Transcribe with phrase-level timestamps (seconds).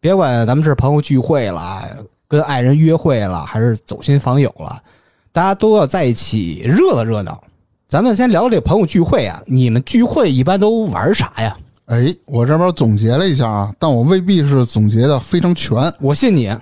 [0.00, 1.82] 别管咱们是朋友聚会了，
[2.28, 4.80] 跟爱人约会了，还是走亲访友了，
[5.32, 7.42] 大家都要在一起热闹热闹。
[7.88, 11.56] 咱们先聊聊这朋友聚会啊，你们聚会一般都玩啥呀？
[11.86, 15.92] 哎，我这边总结了一下啊，但我未必是总结的非常全。
[15.98, 16.60] 我信你啊，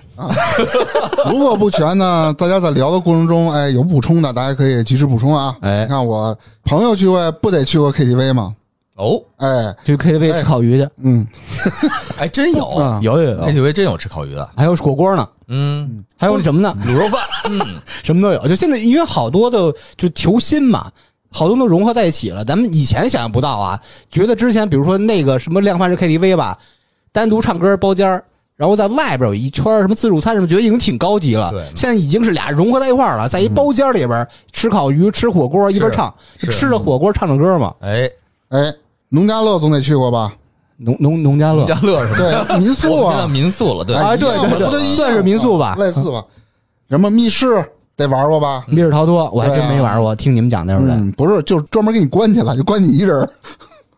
[1.29, 5.55] 如果不全呢，大家在聊的过程中，哎，有补充的，大家可以及时补充啊。
[5.61, 8.55] 哎你看我朋友聚会不得去过 KTV 吗？
[8.97, 11.25] 哦，哎，去 KTV 吃烤鱼去，嗯，
[12.17, 12.99] 哎，真有啊。
[13.01, 16.75] 有有有，KTV 真有吃烤鱼的，还有火锅呢，嗯，还有什么呢？
[16.85, 17.59] 卤肉饭， 嗯，
[18.03, 18.47] 什么都有。
[18.47, 20.91] 就现在，因为好多的就求新嘛，
[21.29, 22.43] 好多都融合在一起了。
[22.43, 26.57] 咱们以前想象不到啊，觉得之前比如说那个什么量贩式 KTV 吧，
[27.11, 28.23] 单独唱歌包间儿
[28.55, 31.51] 然后在外边有一圈儿什么自助餐什么，觉得已经挺高级了。
[31.51, 31.63] 对。
[31.75, 37.75] 现在已经是俩融合在一块儿了，在一包间里边吃烤鱼、吃火锅，一边唱，是吃着火锅唱着歌嘛。
[37.81, 38.09] 哎，
[38.49, 38.73] 哎，
[39.09, 40.33] 农家乐总得去过吧？
[40.77, 42.45] 农农农家乐农家乐是吧？
[42.47, 45.75] 对，民宿啊，民宿了，对，哎啊，对不都算是民宿吧。
[45.79, 46.23] 类似吧？
[46.89, 47.47] 什么密室
[47.95, 48.63] 得玩过吧？
[48.67, 50.93] 密室逃脱我还真没玩过，听你们讲那会儿的。
[50.93, 53.29] 嗯，不是，就是专门给你关起来，就关你一人儿，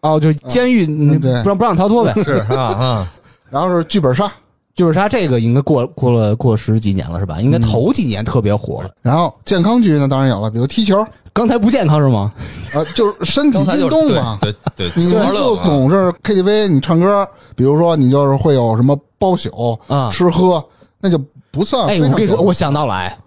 [0.01, 0.85] 哦，就监狱
[1.19, 2.13] 对不让不让逃脱呗。
[2.23, 3.11] 是啊 啊，
[3.49, 4.31] 然后是剧本杀，
[4.73, 7.41] 剧本杀这个应该过过了过十几年了是吧？
[7.41, 8.81] 应该头几年特别火。
[9.01, 11.05] 然后健康局呢，当然有了，比如踢球，
[11.39, 12.33] 刚才不健康是吗？
[12.75, 14.37] 啊，就是身体运动嘛。
[14.41, 20.61] 对对，玩你民宿乐嘛总是 KTV，你唱歌，比如说你就是会有什么包宿啊吃喝，
[20.99, 21.17] 那就
[21.49, 23.17] 不算哎，我跟你说，我想到了，哎，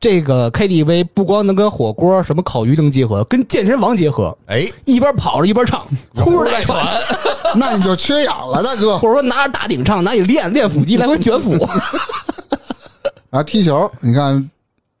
[0.00, 5.86] 这个 KTV 不光能跟火锅、什么烤鱼能结合，跟健身房结合，哎，一边跑着一边唱，
[6.16, 6.86] 呼着带喘，
[7.54, 8.96] 那你就缺氧了，大哥。
[9.00, 11.52] 或者说拿着大顶唱，拿你练练腹肌，来回卷腹。
[13.28, 14.50] 然后踢球，你看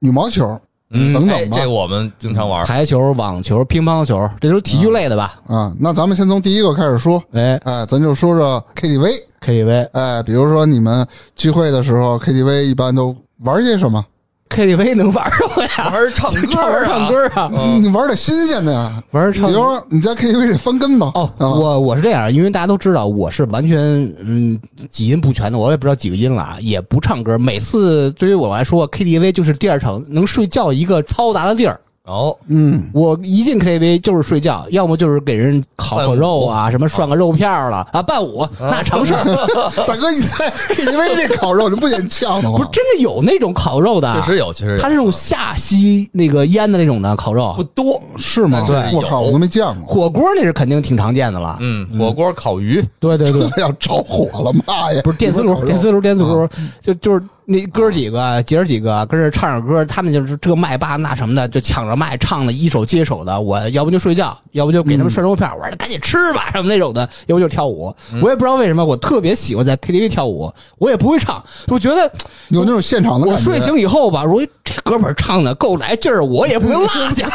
[0.00, 5.38] 羽毛球嗯，哎，等等吧这我们经常玩，台球、网球、乒乓球，这都是体育类的吧？
[5.46, 9.88] 啊，那咱们先从第一个开始说，哎哎，咱就说说 KTV，，KTV。
[9.92, 11.06] 哎，比如说你们
[11.36, 14.04] 聚会的时候，KTV 一般都玩些什么？
[14.48, 15.90] KTV 能玩什么呀？
[15.92, 23.78] 玩唱歌唱玩唱歌啊，嗯你玩点新鲜的呀，比玩唱比如说你在 KTV 里翻跟头哦，啊我我是这样，因为大家都知道我是完全
[24.24, 24.58] 嗯
[24.90, 27.38] 几音不全的，我也不知道几个音了啊，也不唱歌。
[27.38, 31.80] 每次对于我来说，KTV 就是第二场能睡觉一个嘈杂的地儿。
[32.08, 39.24] 哦，嗯，我一进 KTV 就是睡觉，要么就是给人烤个肉啊，什么涮个肉片了啊，伴舞那常事儿。
[39.86, 42.52] 大哥你在 KTV 这烤肉，你不嫌呛吗？
[42.56, 47.52] 不是真的有那种烤肉的，确实有，其实有，它是那种下吸那个烟的那种的烤肉。
[47.56, 48.64] 不，多，是吗？
[48.66, 48.90] 对。
[48.94, 49.94] 我靠，我都没见过。
[49.94, 51.58] 火锅那是肯定挺常见的了。
[51.60, 55.00] 嗯，火锅、烤鱼，对对对， 要着火了，妈呀！
[55.04, 56.48] 不是电磁炉，电磁炉，电磁炉，
[56.80, 63.40] 就就是那哥儿几个，姐儿几个跟这唱着歌，他们就是这麦霸那什么的，就抢着麦唱的一手接手的。
[63.40, 67.90] 我要不就睡觉，要不就给他们涮肉片，我说赶紧吃吧什么那种的，要不就跳舞。
[68.20, 72.12] 我也不知道为什么，我特别喜欢在 KTV 跳舞，我也不会唱，我觉得
[72.48, 73.32] 有那种现场的感觉。
[73.34, 77.26] 我睡醒以后吧，如果这哥们儿唱的够来劲儿，我也不能落下。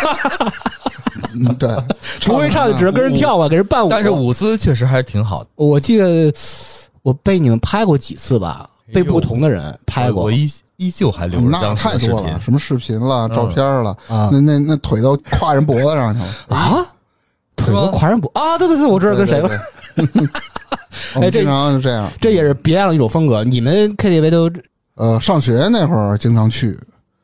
[1.34, 1.70] 嗯，对，
[2.24, 3.90] 不会唱就只能跟人跳吧，给人伴舞。
[3.90, 6.32] 但是舞姿确实还是挺好的，我记得
[7.02, 10.32] 我被你们拍过几次吧，被不同的人拍过我。
[10.32, 16.56] 依依旧还留着那太多了，，什么视频了、照片了，啊那那那腿都跨人脖子上去了。
[16.56, 16.86] 啊，
[17.56, 18.58] 腿都跨人脖啊！
[18.58, 19.50] 对对对，我知道跟谁了。
[19.96, 20.06] 对？
[20.06, 20.30] 对对
[21.22, 22.12] 哎经常是这样。
[22.20, 23.44] 这也是别样的一种风格。
[23.44, 24.50] 你们 KTV 都
[24.96, 26.78] 呃，上学那会儿经常去，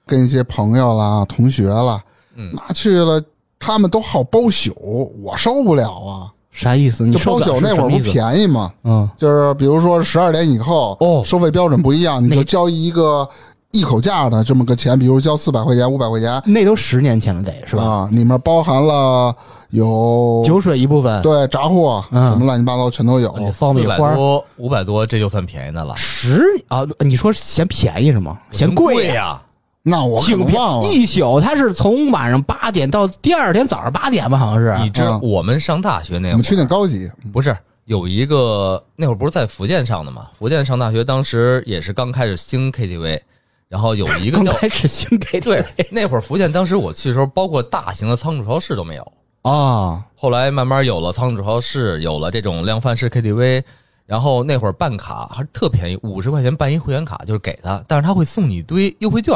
[0.06, 2.02] 跟一些朋友啦、同学啦，
[2.36, 3.22] 嗯那去了，
[3.58, 6.32] 他们都好包宿，我受不了啊！
[6.60, 7.06] 啥意思？
[7.06, 7.98] 你就包受不了宿那会儿不？
[8.00, 8.72] 便宜吗？
[8.84, 13.28] 嗯，就是比如说十二点以后，哦收费标准不一样，你就交一个
[13.72, 17.84] 一口价的这么个钱，比如交四百块钱、五百块钱，那都十年前了，得是吧？
[17.84, 19.34] 啊，里面包含了
[19.70, 23.30] 有酒水一部分，对杂货，嗯什么乱七八糟全都有。
[23.30, 28.38] 哦爆米花多、五百多，这就算便宜的了，十啊，你说嫌便宜是吗？
[28.52, 29.14] 嫌贵呀？
[29.14, 29.42] 呀，
[29.82, 34.78] 那我可挺忘了，一宿，他是从晚上八点到第二天早上八点吧，好像是。
[34.84, 37.56] 你知道我们上大学那会儿我们去那高级，不是
[37.86, 40.28] 有一个那会儿不是在福建上的嘛？
[40.38, 43.20] 福建上大学当时也是刚开始兴 KTV，
[43.68, 49.12] 然后有一个叫刚开始兴 KTV 对那会儿福建当时我去的时候，包括大型的仓储超市都没有。
[49.44, 53.64] 啊，后来慢慢有了仓储超市，有了这种量贩式 KTV，
[54.06, 59.34] 然后那会儿办卡还特便宜，五十块钱办一会员卡，就是给他，但是他会送你一堆优惠券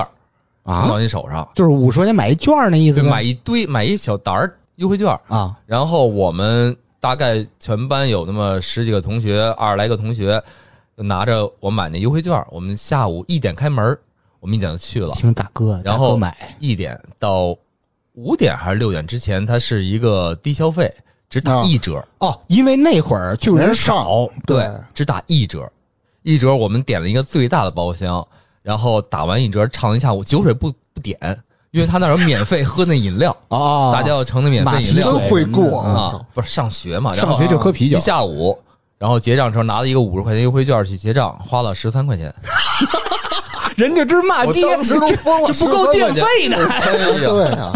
[0.64, 0.88] 啊？
[0.88, 10.42] 到，你手上，就是五十块钱买一券儿那意思买一堆买一小沓儿优惠券儿，啊，然后我们大概全班有那么十几个同学，二十来个同学，
[10.98, 14.00] 就拿着我买那优惠券儿，我们下午一点开门儿，
[14.40, 17.56] 我们一点就去了，听大哥，然后哥买一点到
[18.14, 20.92] 五点还是六点之前，它是一个低消费，
[21.30, 25.72] 只打啊一折，哦，因为那会儿就人少，对，只打一折，
[26.24, 28.26] 一折我们点了一个最大的包厢，
[28.64, 31.18] 然后打完一折唱了一下午，酒水不不点，
[31.72, 35.12] 因为他那儿有免费喝那饮料，啊，大家要盛那免费饮料。
[35.30, 35.82] 会过。
[35.82, 37.98] 啊，不是上学嘛，上学就喝啤酒。
[37.98, 38.58] 一，下午。
[38.98, 42.34] 然后结账时候拿了一个五十块钱优惠券去结账，花了十三块钱，
[43.76, 46.56] 人家这骂街，当时都疯了这不够电费呢。
[46.56, 47.74] 对呀， 对啊，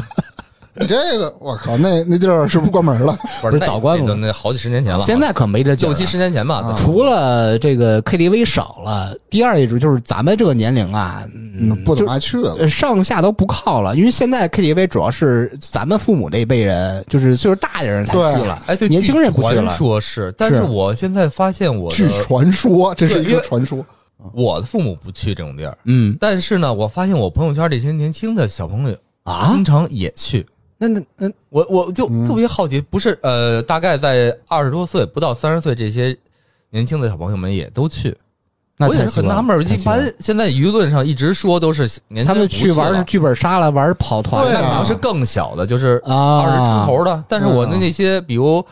[0.79, 3.17] 你这个我靠，那那地儿是不是关门了？
[3.41, 12.55] 不是早关了那那好几十年前了，现在可没这劲儿六七十年前吧，啊除了这个 KTV 少了，第二一种就是咱们这个年龄啊，嗯，不怎么爱去了。
[12.59, 19.71] 呃上下都不靠了，因为现在 KTV 主要是咱们父母这一辈人，就是岁数大的人才去了，哎，对，年轻人不去了。
[19.73, 23.85] 说是，但是是我现在发现我据传说，这是一个传说。
[24.33, 30.45] 我的父母不去这种地儿，嗯但是呢，我发现我朋友圈这些年轻的小朋友啊，经常也去。
[30.77, 36.15] 那那那我我就特别好奇，不是呃，大概在二十多岁不到三十岁这些
[36.69, 38.15] 年轻的小朋友们也都去，
[38.79, 39.63] 我也是很纳闷儿。
[39.63, 47.23] 一般现在舆论上一直说都是年轻他们去玩是剧本杀了，玩跑团那可能是更小的，就是啊，二十出头的。
[47.27, 47.79] 但是我的嗯。
[47.79, 48.63] 那些，比如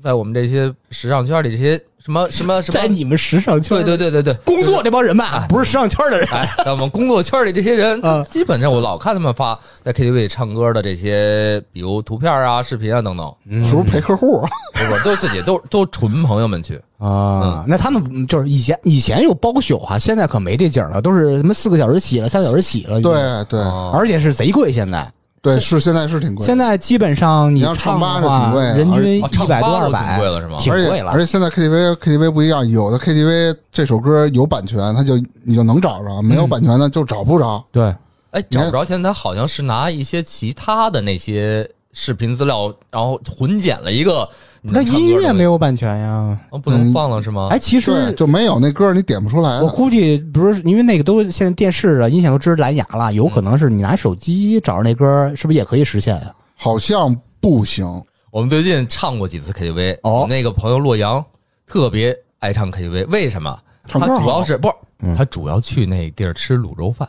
[0.00, 6.28] 在我们这些时尚圈里这些什么什么什么，在你们时尚圈，对对对对对，工作这帮人吧，不是时尚圈的人。
[6.32, 13.34] 哎，在我们工作圈里这些人嗯，基本上我老看他们发在 KTV 里唱歌的这些，比如图片啊、视频啊等等，
[13.66, 14.50] 是不是陪客户啊？
[14.92, 16.78] 我都自己都都纯朋友们去。
[16.98, 23.12] 啊，那他们就是以前以前有包宿哈，现在可没这景了，都是什么四个小时起了，三个小时起了，，对
[23.48, 23.60] 对。
[23.60, 24.70] 哦而且是贼贵。
[24.70, 25.10] 现在
[25.44, 26.46] 对，是现在是挺贵的。
[26.46, 31.20] 现在基本上你唱吧就唱的话，挺贵的人均一百多二百，贵了是吗而且挺贵了而。
[31.20, 37.62] 且现在 KTV KTV 不一样，有的 KTV 这首歌有版权，它就你就能找着；没有版权的就找不着。
[37.70, 37.94] 对，
[38.30, 46.38] 哎，找不着，现在他好像是拿一些其他的那些视频资料，然后混剪了一个你那音乐没有，版权呀。
[46.50, 47.48] 哦不能放了是吗？
[47.50, 49.60] 哎，其对，实就没有那歌你点不出来。
[49.60, 56.34] 我估计不是因为那个都现在电视啊、音响都支持蓝牙了，有可能是你拿手机找着那歌，是不是也可以实现呀？
[56.56, 57.84] 好像不行。
[58.30, 61.24] 我们最近唱过几次 KTV，哦我那个朋友洛阳
[61.66, 63.56] 特别爱唱 KTV，为什么？
[63.86, 67.06] 他唱歌好主要是不是嗯他主要去那地儿吃卤肉饭。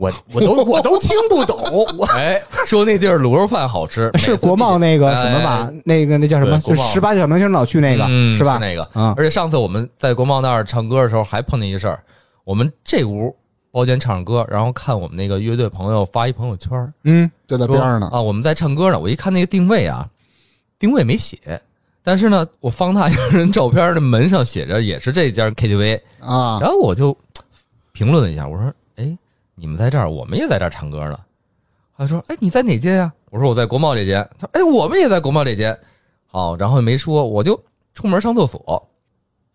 [0.00, 1.58] 我我都我都听不懂，
[1.98, 5.70] 我哎，说那地儿卤肉饭好吃，是国贸那个什么吧？
[5.84, 6.58] 那个那叫什么？
[6.90, 8.56] 十八小明星老去那个嗯是吧？
[8.58, 8.82] 那个。
[8.94, 12.02] 啊，而且上次我们在国贸那儿唱歌的时候，还碰见一事儿，
[12.44, 13.36] 我们这屋
[13.70, 18.08] 包间唱着歌，然后看我们那个乐队朋友发一朋友圈，嗯，就在边上呢。
[18.10, 18.98] 啊，我们在唱歌呢。
[18.98, 20.08] 我一看那个定位啊，
[20.78, 21.38] 定位没写，
[22.02, 27.14] 但是呢，我放大一下人照片，的门上写着也是这家 KTV，啊，然后我就
[27.92, 28.72] 评论了一下，我说：“哎，
[29.60, 31.18] 你们在这儿，我们也在这儿唱歌呢。”
[31.96, 35.78] 他说：“哎，你在哪间呀？”我说：“我在国贸这间。”他说：“哎，我们也在国贸这间。”
[36.26, 37.62] 好，然后没说，我就
[37.94, 38.88] 出门上厕所，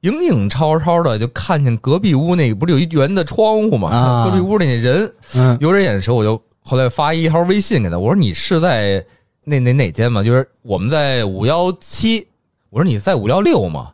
[0.01, 3.89] 影影绰绰的就看见隔壁屋那不是有一圆的窗户吗？
[3.89, 9.03] 啊 隔壁屋那人嗯有点眼熟，我就后来发一条微信给他，我说：“你是在
[9.43, 10.21] 那哪哪间吗？
[10.21, 12.27] 就是我们在五幺七。”
[12.69, 13.91] 我说：“你在五幺六吗？”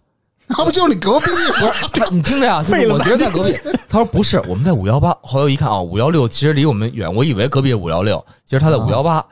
[0.58, 1.26] 那 不就是你隔壁
[1.64, 1.72] 吗？
[1.94, 3.56] 他 你听着呀，我觉得在隔壁。
[3.90, 5.16] 他说不是，我们在五幺八。
[5.22, 9.24] 后来一看啊，五幺六其实离我们远，我以为隔壁五幺六，其实他在五幺八。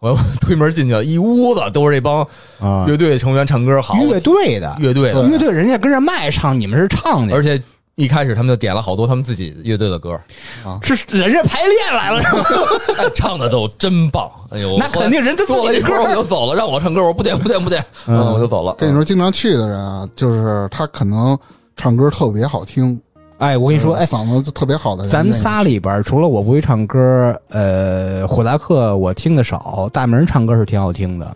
[0.00, 2.20] 我推门进去了，一屋子都是这帮
[2.60, 7.60] 啊，乐队成员唱歌，好乐队的乐队的，乐队，人家跟着麦唱，你们是唱的，而且
[7.98, 10.16] 一开始他们就点了好多他们自己乐队的歌，
[10.82, 12.30] 是人家排练来了，是
[12.94, 13.02] 吧？
[13.02, 14.30] 哎唱的都真棒。
[14.50, 18.72] 哎呦，那肯定人家自己的歌坐了一会儿我就走了，让我唱歌，我不点不点不点，嗯嗯，我就走了。
[18.78, 21.36] 跟你说，经常去的人啊，就是他可能
[21.76, 23.00] 唱歌特别好听。
[23.38, 31.34] 哎，我跟你说，哎，嗓子就特别好的人，咱们仨里边，除了我不会唱歌，呃，火达克我听的少，大明唱歌是挺好听的。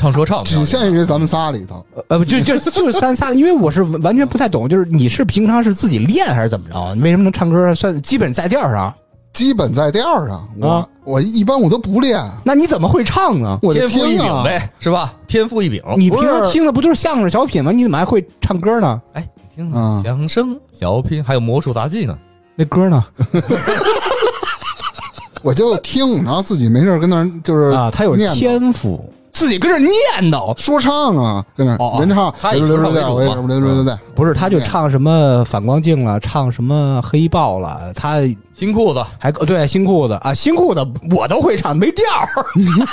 [0.00, 1.84] 唱说唱只限于咱们仨里头。
[2.08, 6.94] 呃，不就就 就是咱仨，因为我是完全不太懂，就是你是平常是自己练还是怎么着？
[6.94, 7.74] 你为什么能唱歌？
[7.74, 8.94] 算基本在调上，
[9.34, 13.58] 基本在调上，我、啊我一般我都不练，那你怎么会唱呢？
[13.74, 14.16] 天赋异。
[14.16, 15.12] 禀呗，是吧？
[15.26, 15.82] 天赋异禀。
[15.98, 17.70] 你平常听的不就是相声小品吗？
[17.72, 19.02] 你怎么还会唱歌呢？
[19.12, 22.16] 哎，你听嗯相声、小品，还有魔术杂技呢。
[22.54, 23.04] 那歌呢？
[25.42, 29.02] 我就听，然后自己没事儿跟那儿就是啊，他有天赋，
[29.40, 33.46] 自己跟这念叨，说唱啊，跟那哦人唱，他以说唱为主嘛。
[33.48, 38.18] 对对对对对，不是，他就唱什么反光镜了，唱什么黑豹了，他
[38.54, 40.12] 新裤子，还对新裤子。
[40.20, 42.44] 啊，新裤子我都会唱，没调儿。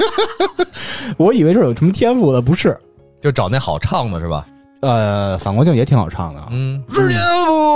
[1.20, 2.78] 我以为是有什么天赋的，不是。
[3.22, 4.46] 就找那好唱的是吧？
[4.80, 7.20] 呃，反光镜也挺好唱的，嗯，时间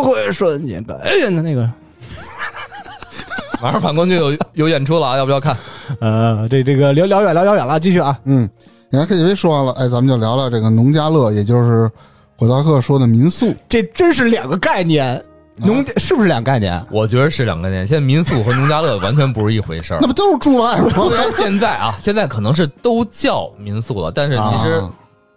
[0.04, 1.70] 不会瞬间改变的那个。
[3.62, 5.56] 马上反光镜有 有演出了啊，要不要看？
[6.00, 8.18] 呃，这这个聊聊远聊聊远了，继续啊。
[8.25, 8.50] 嗯，
[8.89, 11.89] 你看 KTV 说完了，哎，咱们就聊聊这个农家乐，也就是
[12.38, 13.53] 火大客说的民宿。
[13.70, 15.24] 这真是两个概念，
[15.58, 16.84] 农是不是两个概念？
[16.89, 17.86] 我觉得是两个概念。
[17.86, 20.08] 现在民宿和农家乐完全不是一回事儿 那。
[20.08, 21.10] 不都是住外边吗？
[21.15, 24.89] 然现在啊，现在可能是都叫民宿了，但是其实啊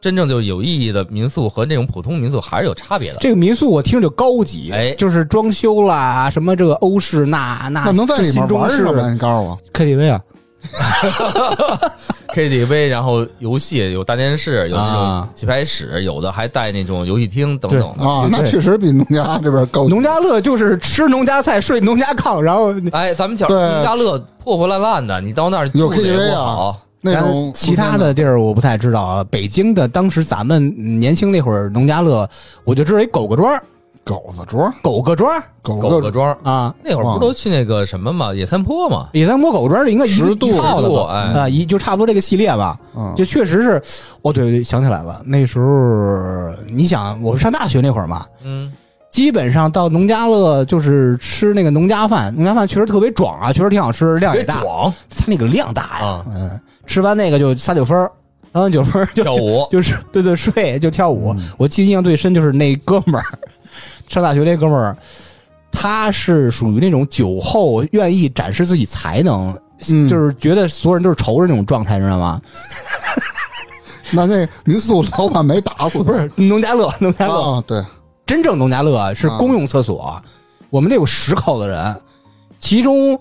[0.04, 3.16] 真正就有意义的民宿和那种普通民宿还是有差别的。
[3.20, 9.10] 这个民宿我听着就高级，哎就是装修啦，什么这个欧式那那那能在里面玩什么？
[9.10, 10.20] 你告诉我，？KTV 啊，
[12.34, 18.06] KTV，然后游戏有大电视，有那啊种棋牌室，有的还带那种游戏厅等等的。
[18.06, 19.88] 啊，那确实比农家这边高级。
[19.88, 26.80] 农家乐就是吃农家菜，睡农家炕，然后哎，咱们讲农家乐破破烂烂的，你到那儿有住的也 KTV 啊不好。
[27.04, 29.24] 那种其他的地儿我不太知道啊。
[29.30, 32.26] 北京的当时咱们年轻那会儿农家乐，
[32.64, 33.60] 我就知道一狗个庄，
[34.02, 36.74] 狗子庄，狗个庄狗狗个庄啊。
[36.82, 39.10] 那会儿不都去那个什么嘛，野三坡嘛？
[39.12, 41.12] 野三坡狗庄应该一套的吧？
[41.12, 42.78] 哎啊，一就差不多这个系列吧。
[42.96, 43.82] 嗯，就确实是，
[44.22, 48.72] 哦，对对，想起来了，那时候你想，我上大学那会儿嘛，嗯，
[49.14, 56.04] 基本上到农家乐就是吃那个农家饭，农家饭确实特别壮啊，确实挺好吃，量也大，别壮它那个量大呀。
[56.04, 58.10] 啊，嗯，吃完那个就撒酒疯儿，
[58.52, 61.32] 撒完九分儿就跳舞就 就是对对睡就跳舞。
[61.38, 63.24] 嗯我记得印象最深就是那哥们儿，
[64.08, 64.96] 上大学那哥们儿，
[65.70, 69.56] 他是属于那种酒后愿意展示自己才能，
[69.90, 72.42] 嗯就是觉得所有人都是仇人那种状态，知道吗？
[74.10, 77.64] 那那民宿老板没打死不是农家乐，农家乐，啊？
[77.64, 77.80] 对，
[78.26, 80.20] 真正农家乐是公用厕所，
[80.70, 81.96] 我们那有十口子人，
[82.58, 83.18] 其中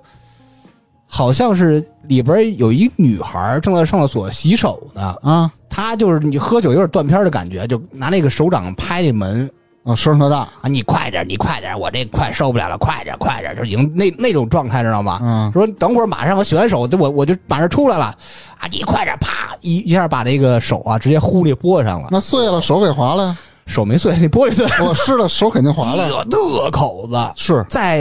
[1.05, 5.51] 好像是里边有一女孩正在上厕所洗手呢，啊。
[5.69, 9.49] 她就是你喝酒有点断片儿的感觉，就拿那个手掌拍那门
[9.83, 15.19] 啊，声特大，啊，你快点，你快点，我这快受不了了，快点，快点，就已经那那种状态，知道吗？
[15.23, 15.51] 嗯。
[15.51, 18.05] 说等会儿马上我洗完手，就我我就马上出来了
[18.59, 18.67] 啊！
[18.71, 27.99] 你快点，啪一一下把那个手啊直接呼里拨上了，那碎了手给划了呀，手没碎， 那玻璃碎了，我湿了手肯定划一了，个大口子，是，在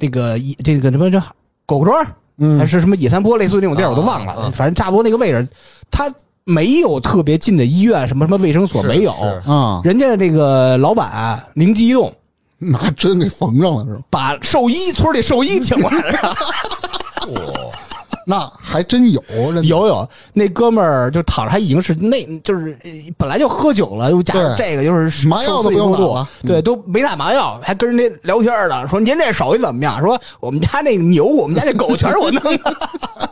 [0.00, 1.18] 那个一这个什么这
[1.66, 5.46] 狗狗庄还嗯，是什么野三坡类似于那种地儿，我都忘了，啊啊反正差不多那个位置，
[5.90, 6.12] 他
[6.44, 9.12] 没有特别近的医院，什么什么卫生所没有。
[9.12, 12.12] 是啊，人家这个老板灵机一动，
[12.58, 14.02] 拿针给缝上了是吧？
[14.10, 16.36] 把兽医村里兽医请过来了。
[18.26, 19.22] 那还真有，
[19.62, 30.00] 有有，那哥们儿就躺着，还已经是那，就是呃本来就喝酒了，又加上这个，就是麻药都不用打对，都没打麻药，还跟人家聊天呢，说您这手艺怎么样？
[30.00, 32.74] 说我们家那牛，我们家那狗全是我弄的，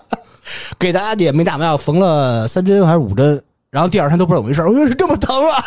[0.78, 5.64] 给大家也没打麻药，缝了三针还是五针，然后第二天都不知道怎么回事，我说是这么疼啊！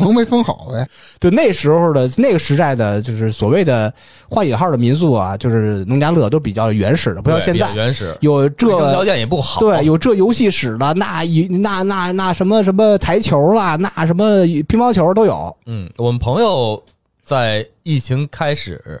[0.00, 0.88] 缝没封好呗？
[1.20, 3.92] 对，那时候的那个时代的，就是所谓的
[4.28, 9.60] 换引号的民宿啊，就是农家乐都比较原始的，不像现在原始，有这条件也不好。
[9.60, 15.56] 对，有这游戏室的，那一那那那什么什么台球啦，那什么乒乓球都有。
[15.66, 16.82] 嗯，我们朋友
[17.22, 19.00] 在疫情开始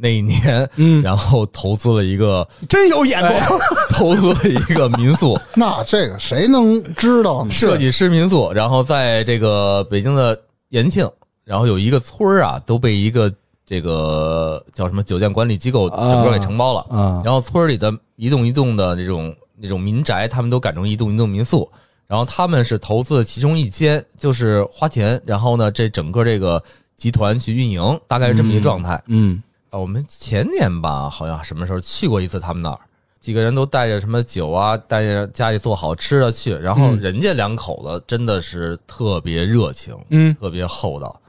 [0.00, 3.60] 那一年，嗯然后投资了一个真有眼光。
[3.90, 7.50] 投资了一个民宿， 那这个谁能知道呢？
[7.50, 11.10] 设计师民宿，然后在这个北京的延庆，
[11.44, 13.32] 然后有一个村儿啊，都被一个
[13.66, 16.86] 这个叫什么酒店管理机构整个给承包了。
[16.96, 21.68] 啊然后村儿里的一栋一栋的那种那种民宅，他们都改成一栋一栋民宿。
[22.06, 26.62] 然后他们是投资其中一间，就是花钱，然后呢，这整个这个
[26.96, 29.02] 集团去运营，大概是这么一个状态。
[29.08, 29.47] 嗯啊，
[29.78, 32.78] 我们前年吧，好像什么时候去过一次他们那儿，
[33.20, 37.00] 几个人都带着什么酒啊，带着家里做好吃的去，然后嗯。
[37.00, 40.34] 人家两口子真的是特别热情，嗯。
[40.34, 41.20] 特别厚道，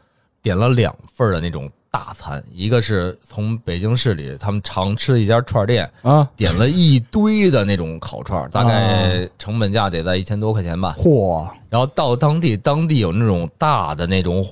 [0.41, 10.95] 点了两份的那种大餐，一个是从北京市里他们常吃的一家串店，啊，点了一堆的那种烤串儿，大概成本价得在一千多块钱吧。
[10.99, 14.45] 嚯，然后到当地，当地有那种大的那种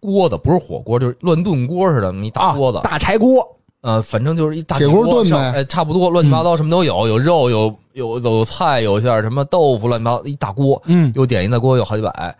[0.00, 3.46] 锅子，不是火锅，就是乱炖锅似的，一大啊锅子，大柴锅，
[3.80, 12.36] 呃，反正就是一大铁锅炖呗上哎，差不多，乱七八糟什么都有，有肉，有有有菜，有馅儿什么豆腐，乱七八糟一大锅，嗯又点一大锅，有好几百。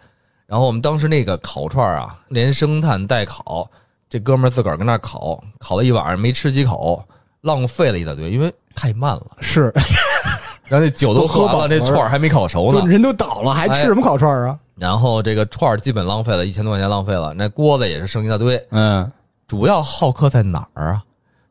[0.47, 3.69] 然后我们当时那个烤串儿啊，连生炭带烤，
[4.09, 7.03] 这哥们儿自个儿跟那儿烤，烤了一晚上没吃几口，
[7.43, 9.27] 浪费了一大堆，因为太慢了。
[9.41, 9.73] 是
[10.65, 12.83] 然后那酒都喝完了，都喝饱了这串儿还没烤熟呢。
[12.87, 14.59] 人都倒了，还吃什么烤串儿啊？
[14.79, 17.35] 然后这个串儿基本浪费了一千多块钱，浪费了。
[17.35, 18.57] 那锅子也是剩一大堆。
[18.71, 19.11] 嗯，
[19.47, 21.03] 主要好客在哪儿啊？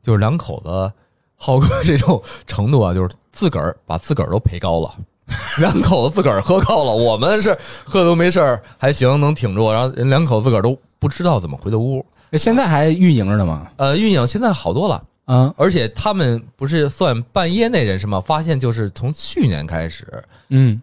[0.02, 0.92] 就是两口子
[1.36, 4.96] 好客这种程度啊，就是自个儿把自个儿都赔高了。
[5.60, 9.70] 两口子自个儿喝高了，我们是喝都没事儿，还行，能挺住。
[9.70, 12.06] 然后人两口子自个儿都不知道怎么回的屋。
[12.34, 13.68] 现在还运营着呢吗？
[13.76, 18.22] 呃，运营现在好多了，嗯而且他们不是算半业内人士吗？
[18.22, 20.82] 发现就是从去年开始，嗯，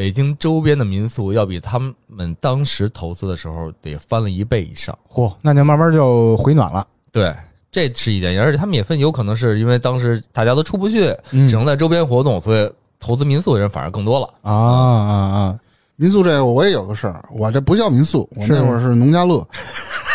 [0.00, 4.98] 北京周边的民宿要比他们当时投资的时候得翻了一倍以上。
[5.06, 6.86] 嚯，那就慢慢就回暖了。
[7.12, 7.30] 对，
[7.70, 14.26] 这是一点，而且他们也分，有可能是因为当时大家都出不去，嗯只能在周边活动，所以投资民宿的人反而更多了。
[14.40, 15.58] 啊啊啊！
[15.96, 19.46] 民宿这个我也有个事儿，我这不叫民宿，我那会儿是农家乐。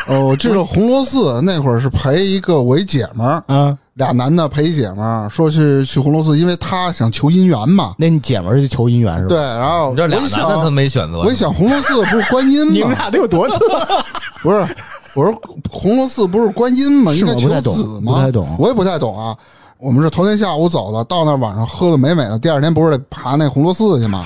[0.08, 7.96] 呃，我记得红螺寺那会儿是陪一个我一姐们儿，啊，俩男的陪一姐们儿，说去去红螺寺，因为他想求姻缘嘛。
[7.98, 9.30] 那你姐们儿去求姻缘是吧？
[9.30, 12.96] 对，，然后你这俩我一男的他想，没选择，我一想红螺寺不是观音你们吗？
[12.98, 13.56] 俩得有多次？
[14.44, 14.76] 不是，
[15.16, 15.34] 我说
[15.70, 17.14] 红螺寺不是观音吗？
[17.14, 18.14] 是应该求吗不太懂子吗？
[18.14, 19.36] 不太懂我也不太懂啊。
[19.78, 24.26] 我们是头天下午走的，到那晚上喝的美美的，第二天不是得爬那红螺寺去吗？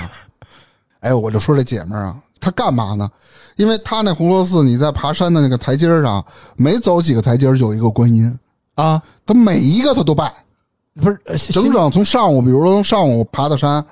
[1.01, 3.07] 哎，我就说这姐们儿啊，她干嘛呢？
[3.55, 8.35] 因为她那红螺寺，你在爬山的那个台阶儿上，每走几个台阶儿就有一个观音，
[8.79, 10.33] 啊，他每一个他都拜，
[10.95, 13.83] 不是，呃整整从上午，比如说从上午爬的山，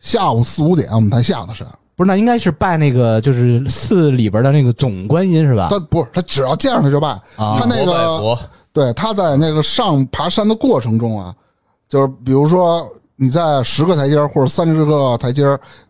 [0.00, 1.66] 下午四五点我们才下的山。
[1.94, 5.68] 不是，那应该是拜那个就是寺里边的那个总观音是吧？
[5.70, 7.08] 他不是，他只要见上他就拜。
[7.36, 8.38] 啊她那个，
[8.72, 11.34] 对，他在那个上爬山的过程中啊，
[11.88, 15.44] 就是比如说你在十个台阶或者三十个台阶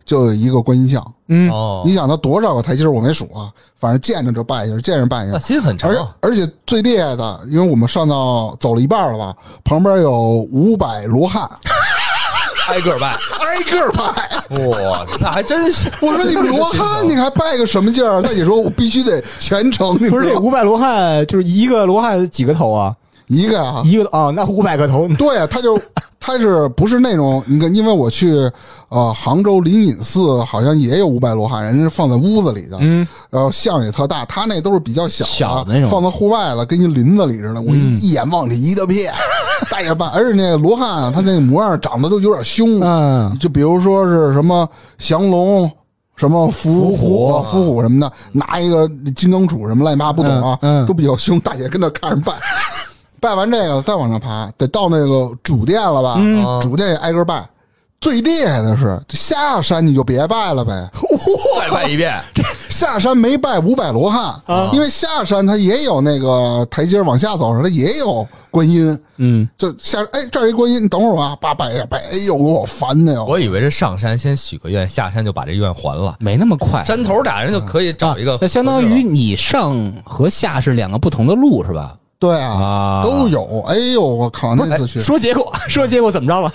[0.05, 1.03] 就有一个观音像。
[1.29, 3.49] 嗯，哦，你想他多少个台阶我没数啊，
[3.79, 5.39] 反正见着就拜一下，见着拜一那下。
[5.39, 10.11] 心很长而而且最厉害的，因为我们上到走了一半了吧，旁边有
[10.51, 11.49] 五百罗汉，
[12.67, 14.67] 挨个拜，挨个儿拜。
[14.67, 15.89] 哇，那还真是。
[16.01, 18.21] 我说你们罗汉，你还拜个什么劲儿？
[18.21, 22.93] 大姐说我必须得虔诚，你不是这五百罗汉，就是一个罗汉几个头啊？
[23.33, 25.79] 一个啊，一个啊，那五百个头，对啊，他就
[26.19, 27.43] 他是不是那种？
[27.45, 28.49] 你看，因为我去
[28.89, 37.61] 呃杭州灵隐寺，好像也有五百罗汉，人家是放在屋子里的，嗯，然后像也特大，他那都是比较小的小的那种放在户外了，跟一林子里似的。
[37.61, 39.13] 我一一眼望去一大片，
[39.69, 44.67] 大眼半，而且那个罗汉啊，他那个模样长得都有点凶，嗯，就比如说是什么
[44.97, 45.69] 降龙。
[46.15, 51.39] 什么伏伏虎虎、伏虎什么的，拿一个金刚杵什么乱七八糟不懂啊，嗯嗯都比较凶。
[51.39, 52.33] 大姐跟那看着拜，
[53.23, 56.15] 拜完这个再往上爬，得到那个主殿了吧？
[56.19, 57.41] 嗯主殿也挨个拜。
[58.01, 60.91] 最厉害的是下山你就别拜了呗，
[61.57, 62.13] 再拜一遍，
[62.67, 68.99] 下山没拜五百罗汉，啊因为下山它也有那个台阶往下走，它也有观音。
[69.15, 73.23] 嗯，就下哎这儿一观音，你等会儿吧，叭拜一下拜，哎呦给我烦的哟！
[73.23, 76.17] 我以为是上山先许个愿，下山就把这愿还了。
[76.19, 76.83] 没那么快。
[76.83, 81.95] 山头俩人就可以找一个啊，那相当于你上和下是两个不同的路是吧？
[82.23, 83.61] 对啊，啊都有。
[83.67, 86.49] 哎呦我靠，那次去说结果， 说结果怎么着了？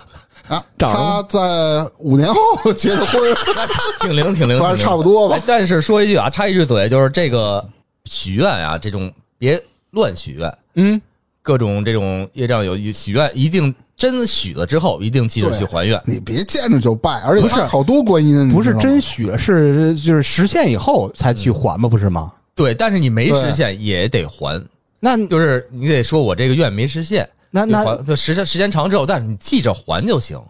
[0.48, 3.20] 啊，找他在五年后结的婚，
[4.00, 5.42] 挺灵挺灵，反正差不多吧哎。
[5.46, 7.62] 但是说一句啊，插一句嘴，就是这个
[8.07, 10.98] 许愿啊，这种别乱许愿，嗯，
[11.42, 16.00] 各种这种业障有许愿，一定真许了之后，一定记得去还愿。
[16.07, 21.87] 你别见着就拜，而且不是好多观音，不是真许了，是就是实现以后才去还吗？
[21.90, 22.33] 不是吗？
[22.54, 24.61] 对，但是你没实现也得还，
[25.01, 30.41] 那就是你得说我这个愿没实现，那那就时间时间长之后，但是你记着还就行。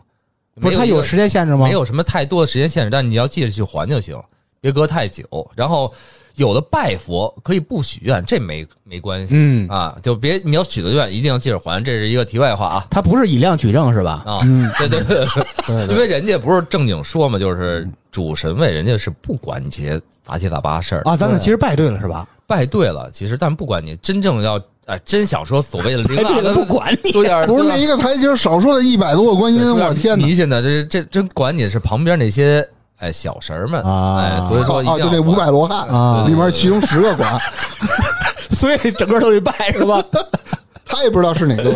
[0.61, 1.67] 不是他有时间限制吗？
[1.67, 4.21] 没有什么太多的时间限制，但你要记着去还就行，
[4.61, 5.25] 别隔太久。
[5.55, 5.95] 然后
[6.39, 9.35] 有的拜佛可以不许愿，这没没关系。
[9.37, 14.23] 嗯啊，就别你要许的愿一定要记着还，这是一个题外话啊他不是以量取证是吧？
[14.25, 15.27] 啊，嗯对对对，
[15.89, 22.27] 因为人家不是正经说嘛，就是主神位，人家是不管你这些杂七杂八事儿啊，咱们其实拜对了是吧？
[22.47, 27.23] 拜对了，其实但不管你真正要哎，真想说所谓的灵啊，不管你不
[27.63, 30.25] 是那一个台阶少说了一百多个观音，我天哪！
[30.27, 32.67] 迷信的，这这真管你是旁边那些
[32.99, 37.39] 哎小神儿们啊哎，所以说啊，就这五百罗汉啊里面其中十个管，
[38.53, 40.03] 所以整个都得拜是吧？
[40.85, 41.73] 他也不知道是哪个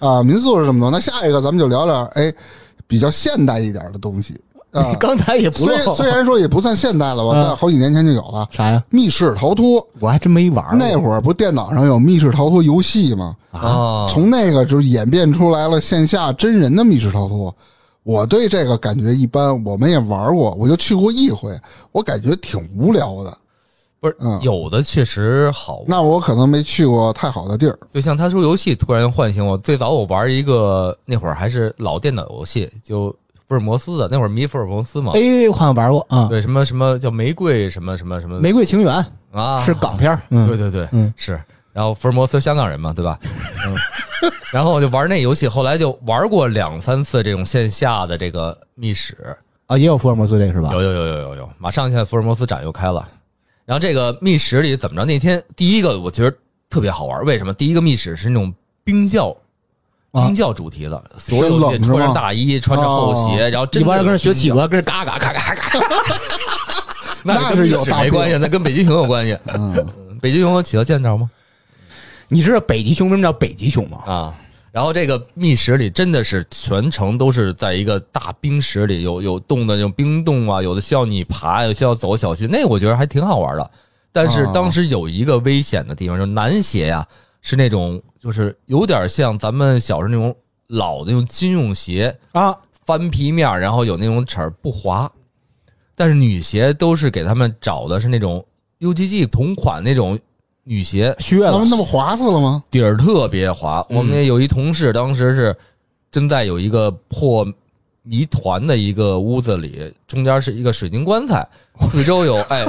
[0.00, 0.22] 啊。
[0.22, 2.32] 民宿是这么多，那下一个咱们就聊聊哎
[2.86, 4.38] 比较现代一点的东西
[4.72, 4.92] 啊。
[5.00, 8.82] 刚才也不漏虽虽然说也不算现代了吧，嗯但好几年前就有了啥呀？
[8.90, 9.86] 密室逃脱。
[9.98, 13.34] 我还真没玩那会儿不电脑上有密室逃脱游戏吗？
[13.52, 17.54] 啊，从那个就演变出来了线下真人的密室逃脱。
[18.02, 21.58] 我对这个感觉一般，我们也玩过，我就去过一回，
[21.92, 23.36] 我感觉挺无聊的。
[24.00, 27.78] 不是嗯有的确实好，那我可能没去过太好的地儿。
[27.92, 33.14] 就像他说游戏突然唤醒我，最早我玩一个那会儿还是老电脑游戏，就
[33.46, 35.12] 福尔摩斯的，那会儿迷福尔摩斯嘛。
[35.14, 39.06] 哎，我好像玩过啊，对，什么什么叫玫瑰什么什么什么《玫瑰情缘》
[39.38, 41.38] 啊，是港片，嗯 对对对，嗯是。
[41.72, 43.18] 然后福尔摩斯香港人嘛，对吧？
[43.66, 43.76] 嗯，
[44.52, 50.70] 然后我就玩那游戏，后来就玩过两三次这种线下的这个密室，啊，也有福尔摩斯这个是吧？
[50.72, 53.08] 有有有有有有，马上现在福尔摩斯展又开了。
[53.64, 55.04] 然后这个密室里怎么着？
[55.04, 56.36] 那天第一个我觉得
[56.68, 57.54] 特别好玩，为什么？
[57.54, 58.52] 第一个密室是那种
[58.84, 59.30] 冰窖。
[60.12, 65.70] 啊冰窖主题的，所有人穿着大衣，穿着厚鞋，然后真的一帮人跟着学企鹅，跟着嘎嘎嘎嘎嘎。
[67.22, 69.38] 那是有大没关系，那跟北极熊有关系。
[69.54, 69.72] 嗯，
[70.20, 71.30] 北极熊和企鹅见着吗？
[72.30, 73.98] 你知道北极熊为什么叫北极熊吗？
[74.06, 74.34] 啊，
[74.70, 83.70] 然后这个密室里真的是全程都是在一个大冰室里，有有冻的那种冰洞啊，有的需要你爬，有的需要走小心，那我觉得还挺好玩的。
[84.12, 87.06] 但是啊当时有一个危险的地方，就是男鞋呀、
[87.42, 90.34] 是那种就是有点像咱们小时候那种
[90.68, 95.10] 老的那种军用鞋，啊，翻皮面，然后有那种齿儿不滑。
[95.96, 98.44] 但是女鞋都是给他们找的是那种
[98.78, 100.18] UGG 同款那种
[100.70, 101.46] 女鞋，靴子。
[101.46, 102.62] 那么那么滑死了吗？
[102.70, 103.84] 底儿特别滑。
[103.90, 103.96] 嗯。
[103.98, 105.56] 我们也有一同事，当时是
[106.12, 107.44] 真在有一个破
[108.04, 111.44] 谜团的一个屋子里，中间是一个水晶棺材，
[111.90, 112.64] 四周有哎，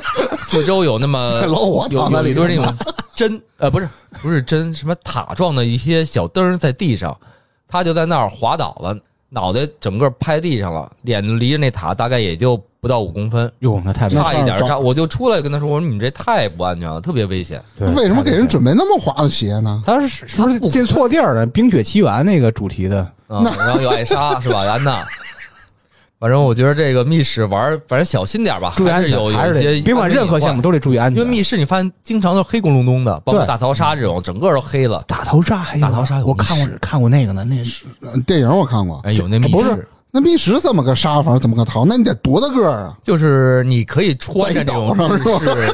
[0.47, 2.75] 四周有那么 老火有躺在里都是那种
[3.15, 3.87] 针，呃，不是
[4.19, 7.15] 不是针，什么塔状的一些小灯儿在地上，
[7.67, 8.97] 他就在那儿滑倒了，
[9.33, 17.61] 脑袋整个拍地上了，脸离着那塔大概也就不到五公分，哟，那太差一点差，我就出来跟他说，我说你们这太不安全了，特别危险。
[17.77, 19.81] 对为什么给人准备那么滑的鞋呢？
[19.85, 21.47] 他是是不是进错地儿了？
[21.49, 24.59] 《冰雪奇缘》那个主题的，啊，然后有艾莎是吧？
[24.59, 25.05] 安娜。
[26.21, 31.19] 反正我觉得这个密室玩儿，反正小心点儿吧，注意安全，还是有一些得别管任何项目目，都得注意安全。
[31.19, 35.03] 因为密室你发现经常都黑咕隆咚的，包括大逃杀这种，整个都黑了。
[35.07, 41.39] 大逃杀还有，大逃杀我看过看过那个呢，那是呃电影我看过，哎，有那密室，那密室怎么个杀法？
[41.39, 41.85] 怎么个逃？
[41.85, 42.95] 那你得多大个儿啊？
[43.01, 45.23] 就是你可以穿着这种在岛上日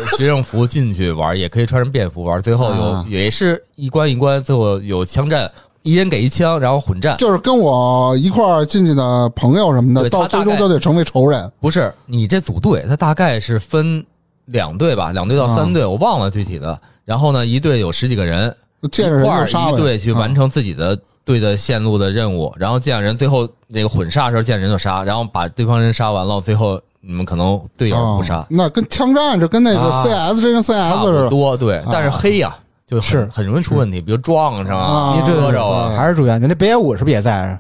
[0.06, 2.42] 式学生服进去玩，也可以穿成便服玩。
[2.42, 5.52] 最后有啊也是一关一关，最后有枪战，
[5.88, 7.15] 一人给一枪，然后混战。
[7.17, 11.50] 就是跟我一块儿进去的朋友什么的，对他到最大概终都得成为仇人。
[11.62, 14.06] 不是你这组队，他大概是分
[14.47, 16.78] 两队吧，两队到三队，我忘了具体的。
[17.06, 31.23] 然后呢，一队有十几个人，就见着人就杀呗一队去完啊成自己的队的线路的任务，然后见人，最后那个混杀的时候见人就杀，然后把对方人杀完了，最后你们可能队友不杀啊，那跟枪战这跟那个啊 CS 这跟差 CS 似的。
[31.23, 32.54] 不多，对，但是黑呀。
[32.88, 36.50] 就很是很容易出问题，比如撞上啊你这磕着啊，还是注意安全。
[36.50, 37.60] 那北野武是不是也在？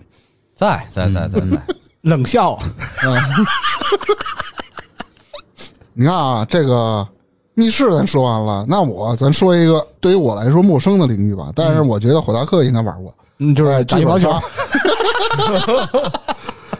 [0.55, 1.61] 在在在在在，
[2.01, 2.57] 冷笑，
[5.93, 7.07] 你看啊，这个
[7.53, 14.39] 密室咱说完了，那我咱说一个对于我来说陌生的领域吧，但是我觉得火大克应该玩过，嗯，就哎是打羽毛球剧
[15.37, 15.89] 本杀，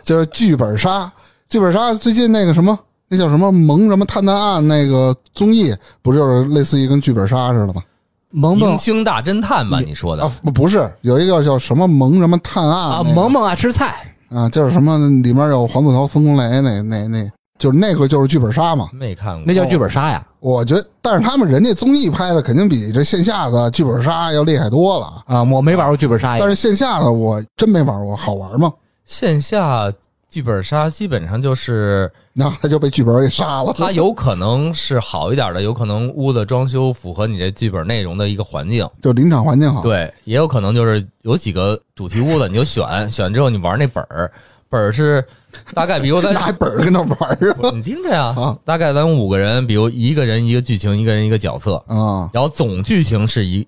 [0.04, 1.12] 就是剧本杀。
[1.50, 7.82] 剧本杀最近那个什么，那叫什么萌什么探探案那个综艺，不就是类似于跟剧本杀似的吗？
[8.32, 9.80] 萌萌明星大侦探吧？
[9.80, 13.96] 你说的啊，不不是，有一个叫什么萌什么探案啊，那个萌萌爱吃菜，
[14.30, 18.90] 啊，就是什么里面有黄子韬、孙红雷那那那，就是那个就是剧本杀嘛。
[18.92, 20.24] 没看过，那叫剧本杀呀。
[20.40, 25.24] 我觉得，但是他们人家综艺拍的肯定比这线下的剧本杀要厉害多了。
[25.26, 26.50] 啊，我没玩过剧本杀呀但。
[26.50, 28.72] 是线下的我真没玩过，好玩吗？
[29.04, 29.92] 线下
[30.38, 33.74] 剧本杀基本上就是那他就被剧本给杀了。
[33.76, 39.82] 他有可能是好一点的，有可能屋子装修符合你这剧本内容的一个环境，就临场环境好。
[39.82, 44.32] 对，也有可能就是有几个主题屋子，你就选选之后你玩那本儿，
[44.70, 45.26] 本儿是
[45.74, 52.30] 大概比如咱 拿一本儿跟那玩儿啊你听着呀啊，大概咱们五个人，比如一个人一个剧情，一个人一个角色，啊！
[52.32, 53.68] 然后总剧情是一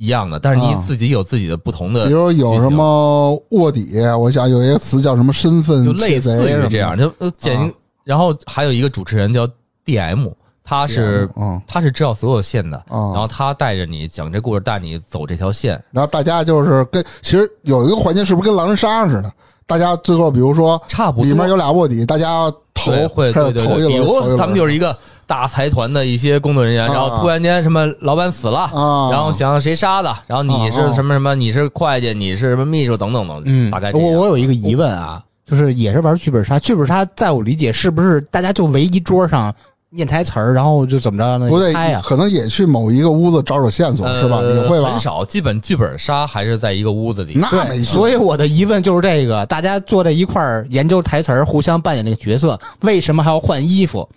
[0.00, 0.82] 一样的，但是你啊。
[0.86, 6.66] 自己有自己的不同的比，如有什么卧底，我想有一个词叫什么身份就类贼什么的。
[6.66, 7.70] 于这样，就呃简啊，
[8.02, 9.46] 然后还有一个主持人叫
[9.84, 10.32] DM，
[10.64, 19.30] 他是嗯他是知道所有线的，啊，然后他带着你讲这故事，带你走这条线，然后大家就是跟，其实有一个环节是不是跟狼人杀似的？
[19.66, 21.24] 大家最后比如说差不多。
[21.24, 23.98] 里面有俩卧底，大家投，会投一轮，比投一轮。
[23.98, 24.96] 如他们就是一个
[25.30, 33.92] 大财团的一些工作人员，啊然后突然间什么老板死了，啊，然后想想谁杀的，然后你啊是什么什么，你是会计，你是什么秘书等等等，嗯，大概。
[33.92, 39.54] 我我有一个疑问啊，就是也是玩剧本杀，剧本杀在我理解是不是大家就围一桌上
[39.90, 41.48] 念台词儿，然后就怎么着呢？
[41.48, 44.38] 不对可能也去某一个屋子找找线索，是吧？
[44.38, 44.98] 呃也会吧很？
[44.98, 47.34] 少，基本剧本杀还是在一个屋子里。
[47.36, 54.08] 那没戏所以我的疑问就是这个：大家坐在一块儿研究台词儿，互相扮演那个角色，为什么还要换衣服？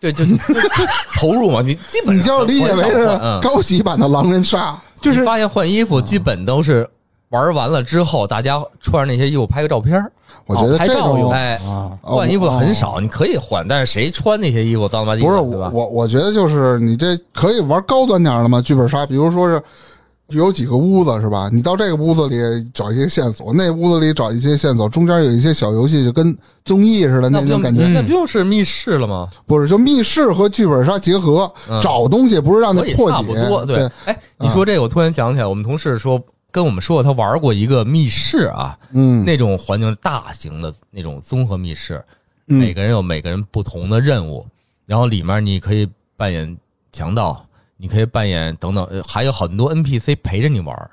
[0.00, 0.24] 对，就
[1.16, 3.06] 投入嘛，你基本你就要理解为是
[3.40, 4.78] 高级版的狼人杀。
[5.00, 6.88] 就是发现换衣服基本都是
[7.28, 10.10] 玩完了之后，大家穿上那些衣服拍个照片儿
[10.46, 11.58] 我觉得这种照用哎，
[12.00, 15.70] 换衣服很少，你可以换，但是谁穿那些衣服脏了吧唧的，不是对吧？
[15.72, 19.62] 我我我觉得就是你这可以玩高端点儿的嘛，剧本杀，比如说是
[20.28, 21.48] 有几个屋子是吧？
[21.50, 27.86] 你到这个屋子里找一些线索，那屋子里找一些线索，中间有一些小游戏，就跟综艺似的那不就种感觉。
[27.88, 29.28] 那不就是密室了吗？
[29.46, 33.64] 不是，就密室和剧本杀结合，嗯找东西不是让你破解差不多。
[33.64, 42.04] 对，哎，你说这个，我突然想起来，我们同事说跟我们说，他玩过一个密室啊，嗯，那种环境大型的那种综合密室，
[42.48, 44.46] 嗯每个人有每个人不同的任务，
[44.84, 45.88] 然后里面你可以
[46.18, 46.54] 扮演
[46.92, 47.42] 强盗，
[47.78, 50.90] 你可以扮演等等，呃还有很多 NPC 陪着你玩儿。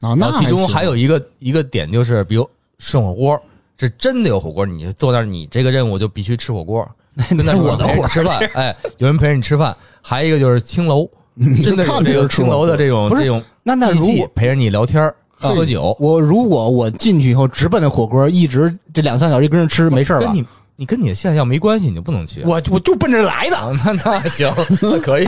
[0.00, 2.48] 啊，然那后其中还有一个一个点就是，比如
[2.78, 3.42] 涮火锅，
[3.76, 6.88] 是真的有火锅，你坐那儿，你这个任务就必须吃火锅，
[7.28, 9.76] 跟那儿我的陪着你吃饭，哎，有人陪着你吃饭。
[10.00, 11.04] 还有一个就是青楼，
[11.64, 20.34] 真的看别人吃个青楼的这种不是这种那那机如果器陪着你聊天儿喝酒，我如果我进去以后直奔那火锅，一直这两三小时跟着吃，没事儿吧跟？
[20.34, 20.44] 你
[20.80, 22.40] 你跟你的现在要没关系，你就不能去。
[22.44, 23.56] 我我就奔着来的。
[23.56, 24.48] 啊，那那行，
[24.80, 25.26] 那可以，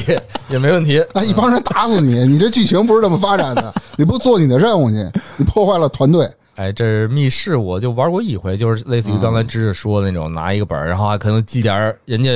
[0.49, 1.05] 也没问题。
[1.13, 6.31] 那，一帮人打死你，你这剧情不是这么发展的，你不做你的任务去，你破坏了团队。
[6.55, 12.31] 哎，这是密室，我就玩过一回，就是类似于刚才知识说的那种，拿一个本儿，然后还可能记点儿人家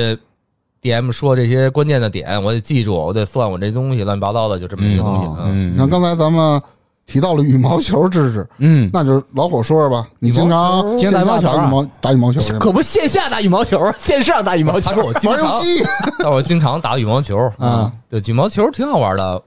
[0.81, 5.25] DM 说这些关键的点，我得记住，我得算我这东西乱七八糟的，就这么一个东西。
[5.25, 6.61] 哦嗯，你看刚才咱们
[7.05, 14.93] 提到了羽毛球知识，嗯，那就是老火说说吧，你经常经常打羽毛打羽毛打羽毛球可不线下打羽毛球，线上打羽毛球他。
[14.93, 15.85] 说我经常， 玩游戏
[16.19, 19.41] 但我经常打羽毛球啊，对，羽毛球挺好玩的。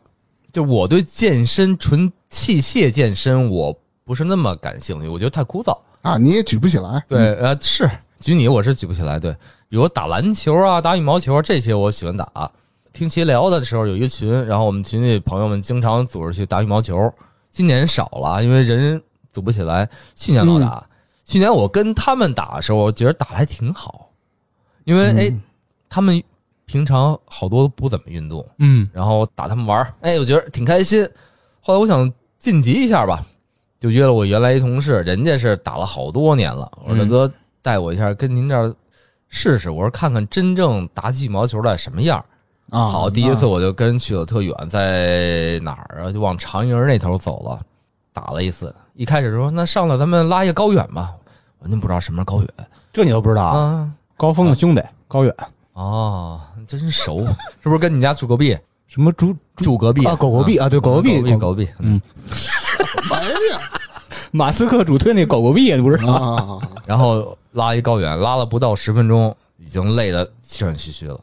[0.51, 5.77] 就我对健身纯器械健身，我不是那么感兴趣，我觉得太枯燥。
[6.03, 7.05] 啊，你也举不起来。
[7.07, 9.19] 对，呃，是举你我是举不起来。
[9.19, 9.31] 对，
[9.69, 12.51] 比如打篮球啊、打羽毛球啊这些，我喜欢打。
[12.93, 17.13] 听协聊的时候有一个群，然后我们群里朋友们经常组织去打羽毛球。
[17.51, 19.89] 今年少了，因为人组不起来。
[20.15, 20.87] 去年老打，
[21.25, 24.11] 去年我跟他们打的时候，我觉得打的还挺好，
[24.85, 25.41] 因为哎，
[25.89, 26.23] 他们
[26.67, 31.09] 平常好多不怎么运动，嗯，然后打他们玩儿，哎，我觉得挺开心。
[31.61, 33.25] 后来我想晋级一下吧，
[33.81, 36.71] 就约了我原来一同事，人家是打了好多年了。
[36.85, 37.33] 我说大哥
[37.63, 38.75] 带我一下，跟您这儿
[39.29, 39.69] 试试。
[39.71, 42.25] 我说看看真正打起羽毛球来什么样。
[42.71, 46.13] 啊，好，第一次我就跟去了特远，在哪儿啊？
[46.13, 47.61] 就往长营那头走了，
[48.13, 48.75] 打了一次。
[48.95, 51.15] 一开始说那上来咱们拉一个高远吧，
[51.61, 52.49] 我真不知道什么是高远
[52.93, 53.59] 这你都不知道啊？
[53.59, 53.93] 啊。
[54.17, 55.33] 高峰的兄弟高远，
[55.75, 57.21] 哦，真熟，
[57.63, 58.59] 是不是跟你家住隔壁？
[58.89, 61.69] 什么住住隔壁啊狗狗币啊对狗狗币狗壁，狗币。
[61.79, 62.01] 嗯，
[63.13, 63.61] 哎呀
[64.33, 66.13] 马斯克主推那狗狗币，你不知道？
[66.13, 71.21] 啊，然后拉一高远，拉了不到十分钟，已经累得气喘吁吁了，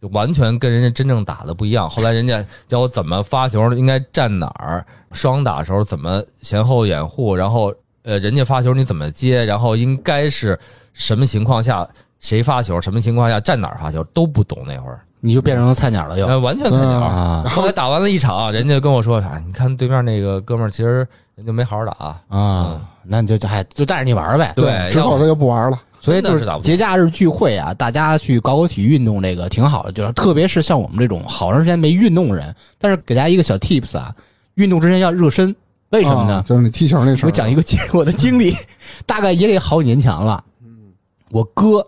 [0.00, 1.88] 就完全跟人家真正打的不一样。
[1.88, 10.58] 后来人家教我怎么发球，应该站哪儿，双打的时候怎么前后掩护，然后呃，人家发球你怎么接，然后应该是
[10.92, 11.86] 什么情况下
[12.20, 17.00] 谁发球，什么情况下站哪儿发球都不懂那会儿，你就变成菜鸟了又呃，完全菜鸟。
[17.00, 22.16] 啊后来打完了一场，人家跟我说：“啊，你看对面那个哥们儿，其实人家没好好打。
[22.28, 22.88] 啊！
[23.10, 24.52] 那你就还就带着你玩呗。
[24.54, 25.80] 对之后他就不玩了。
[26.08, 29.92] 所以就是节假日聚会啊，大家去搞搞体育运动，这个挺好的。
[29.92, 34.14] 就是特别是像我们这种好长时间没运动的人，但是给大家一个小 tips 啊，
[34.54, 35.54] 运动之前要热身，
[35.90, 36.44] 为什么呢啊？
[36.48, 37.28] 就是你踢球那事儿。
[37.28, 38.56] 我讲一个我的经历，
[39.04, 40.42] 大概也得好几年前了。
[40.64, 40.92] 嗯
[41.30, 41.86] 我哥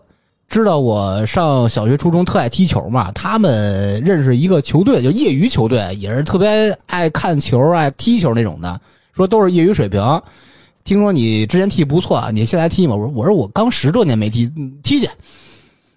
[0.48, 8.80] 知道我上小学、初中特爱踢球嘛，他们认识一个球队，就业余球队，也是特别爱看球、爱踢球那种的，
[9.14, 10.00] 说都是业余水平。
[10.84, 12.96] 听说你之前踢不错，你现在踢吗？
[12.96, 15.08] 我说我说我刚十多年没踢，嗯踢去。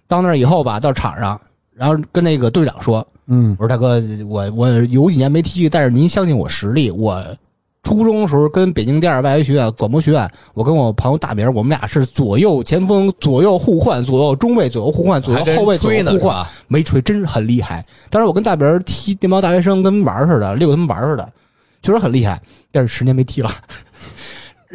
[0.06, 1.40] 到那儿以后吧，到场上，
[1.74, 6.90] 然后跟那个队长说，嗯我说大哥，我我有几年没踢，但是您相信我实力。
[6.90, 7.24] 我
[7.82, 16.46] 初中的时候跟北京电视外语学院广播学院，我跟我朋友大明，我们俩是左右前锋左右互换，左右中卫左右互换，左右后卫左吹右互换？
[16.68, 17.84] 没吹，真是很厉害。
[18.10, 21.32] 当时我跟大明踢那帮大学生跟玩儿似的，遛他们玩儿似的，
[21.82, 22.40] 确实很厉害。
[22.70, 23.50] 但是十年没踢了。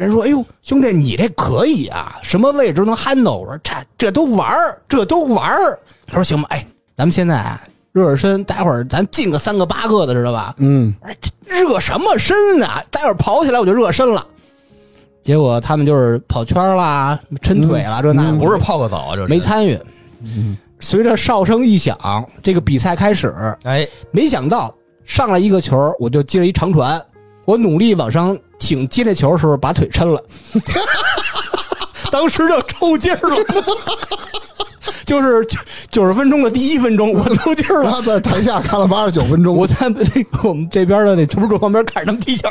[0.06, 7.60] 人说：“哎呦，兄弟，你这可以啊，什么位置都能 handle。”我说：“这这都玩儿，这都玩儿。”他说：“行吧，哎，咱们现在啊
[7.92, 10.54] 热热身，待会儿咱进个三个八个的，知道吧？
[10.58, 10.94] 嗯，
[11.44, 12.82] 热什么身啊？
[12.90, 14.26] 待会儿跑起来我就热身了。
[15.22, 19.78] 结果他们就是跑圈啦、抻腿啦，这那的不是泡个澡啊，这是没参与。
[20.80, 23.34] 随着哨声一响，这个比赛开始，
[23.64, 26.98] 哎，没想到上来一个球，我就接了一长传，
[27.44, 30.22] 我努力往上挺接那球的时候，把腿抻了，
[32.12, 33.36] 当时就抽筋儿了。
[35.04, 35.44] 就是
[35.90, 37.90] 九十分钟的第一分钟，我抽筋儿了。
[37.90, 42.48] 他在台下看了八十九分钟，我在那个我们这边的那足球桌旁边看着他们踢球，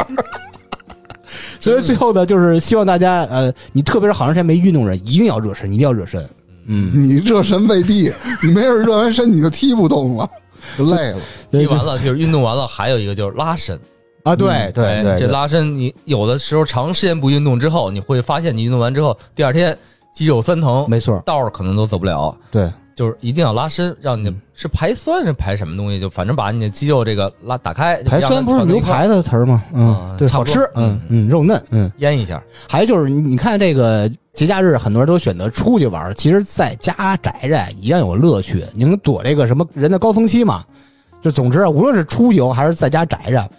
[1.60, 6.22] 所以最后呢，就是希望大家呃，你特别是好长时间没运动人，一定要热身，一定要热身。
[6.66, 8.12] 嗯，你热身未必，
[8.44, 10.30] 你没准热完身你就踢不动了，
[10.78, 11.20] 就累了。
[11.52, 13.80] 踢完了就是运动完了，还有一个就是拉伸。
[14.24, 19.78] 啊，对对这拉伸你有的时候长时间不运动之后，你会发现你运动完之后，第二天
[20.14, 22.36] 肌肉酸疼，没错，道儿可能都走不了。
[22.52, 26.00] 对，就是一定要拉伸，让你是排酸是排什么东西？
[26.00, 29.64] 就反正把你的肌肉这个拉打开，排酸不是牛排的词儿吗？
[29.74, 31.92] 嗯啊，对，好吃嗯嗯，肉嫩，嗯。
[32.00, 32.44] 腌一下。
[32.68, 38.66] 还有就是，你看这个节假日，很多人都选择出去玩，其实在家宅着一样有乐趣。
[38.74, 40.64] 你能躲这个什么人的高峰期嘛？
[41.22, 43.50] 就总之啊，无论是出游还是在家宅着，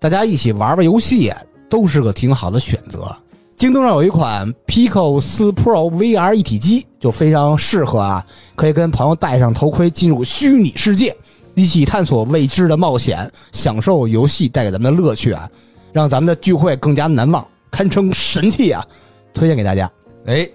[0.00, 1.32] 大家一起玩玩游戏，
[1.68, 3.14] 都是个挺好的选择。
[3.56, 11.16] 京东上有一款 Pico 四 Pro VR 一体机，就非常适合啊，可以跟朋友戴上头盔进入虚拟世界，
[11.54, 15.50] 一起探索未知的冒险，享受游戏带给咱们的乐趣啊，
[15.92, 18.86] 让咱们的聚会更加难忘，堪称神器啊！
[19.34, 19.90] 推荐给大家。
[20.26, 20.48] 哎，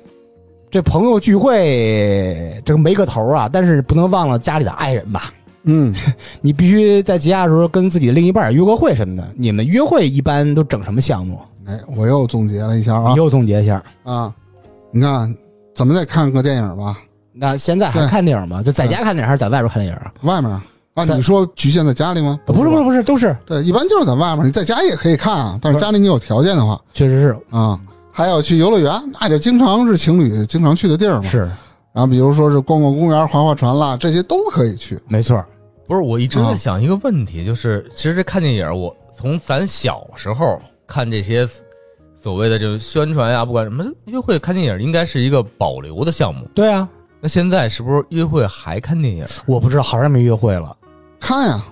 [0.72, 5.34] 这朋友聚会这个没个头啊，但是不能忘了家里的爱人吧？
[5.66, 5.94] 嗯，
[6.42, 9.28] 你必须在节假的时候跟自己的另一半约个会什么的。
[9.36, 11.40] 你们约会一般都整什么项目？
[11.66, 13.82] 哎，我又总结了一下啊你又总结一下。
[14.04, 14.34] 啊，
[14.92, 15.34] 你看，
[15.74, 16.98] 咱们再看个电影吧，
[17.32, 18.62] 那现在还看电影吗？
[18.62, 20.12] 就在家看电影还是在外边看电影啊？
[20.24, 22.38] 外面啊，你说局限在家里吗？
[22.46, 27.80] 不是不是不是，都是对，一般就是在外面，你在家也可以看啊，但是家里你有条件的话确实是啊，
[28.12, 31.24] 还有去游乐园，那就经常是情侣经常去的地儿嘛。
[31.24, 31.50] 是
[31.94, 35.00] 然后比如说是逛逛公园、划划船啦，这些都可以去。
[35.08, 35.44] 没错。
[35.88, 41.48] 不是，我一直啊在想一个问题，就是其实这看电影，我从咱小时候看这些
[42.16, 46.48] 所谓的这种宣传呀，不管什么约会看电影，应该是一个保留的项目。
[46.56, 46.88] 对啊，
[47.20, 49.26] 那现在是不是约会还看电影？
[49.46, 50.76] 我不知道，好像没约会了，
[51.20, 51.64] 看呀，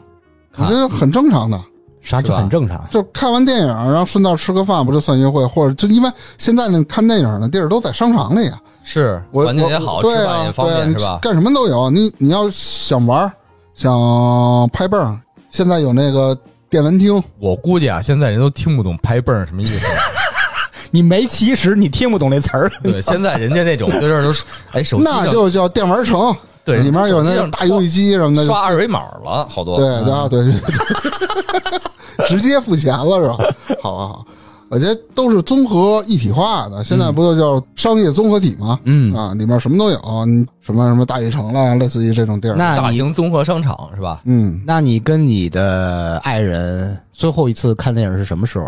[0.54, 1.62] 我看觉得很正常的。
[2.02, 2.84] 啥就很正常。
[2.89, 5.45] 就看完电影，然后顺道吃个饭，不就算约会？
[5.45, 11.19] 或者就因为现在那看电影的地儿都在商场里啊，是我环境也好，对吃饭啊也方便，是吧？
[11.21, 11.91] 干什么都有。
[11.91, 13.32] 你你要想玩，
[13.73, 16.38] 想拍泵儿，现在有那个
[16.69, 19.88] 电玩厅，我估计啊，现在人都听不懂拍泵儿什么意思。
[20.93, 22.69] 你没起始，你听不懂那词儿。
[22.84, 29.77] 对，现在人家那种就是都是，哎，手机那就叫电玩城，对里面有那种大游戏机什么的，就刷二维码了，好多。
[29.77, 33.38] 对对啊对对对，直接付钱了是吧？
[33.81, 34.25] 好好好，
[34.71, 36.81] 我觉得都是综合一体化的。
[36.81, 38.79] 现在不就叫商业综合体吗？
[38.86, 42.55] 嗯啊，里面什么都有，你什么什么大悦城了，类似于这种地儿。
[42.57, 44.21] 大那你型综合商场是吧？
[44.23, 48.65] 嗯那你跟你的爱人最后一次看电影是什么时候？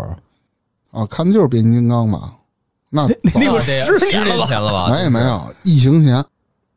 [0.90, 2.32] 啊，看的就是变形金刚嘛。
[2.90, 4.90] 那早那个啊这十年了吧前了吧？
[4.90, 6.22] 没没有，疫情前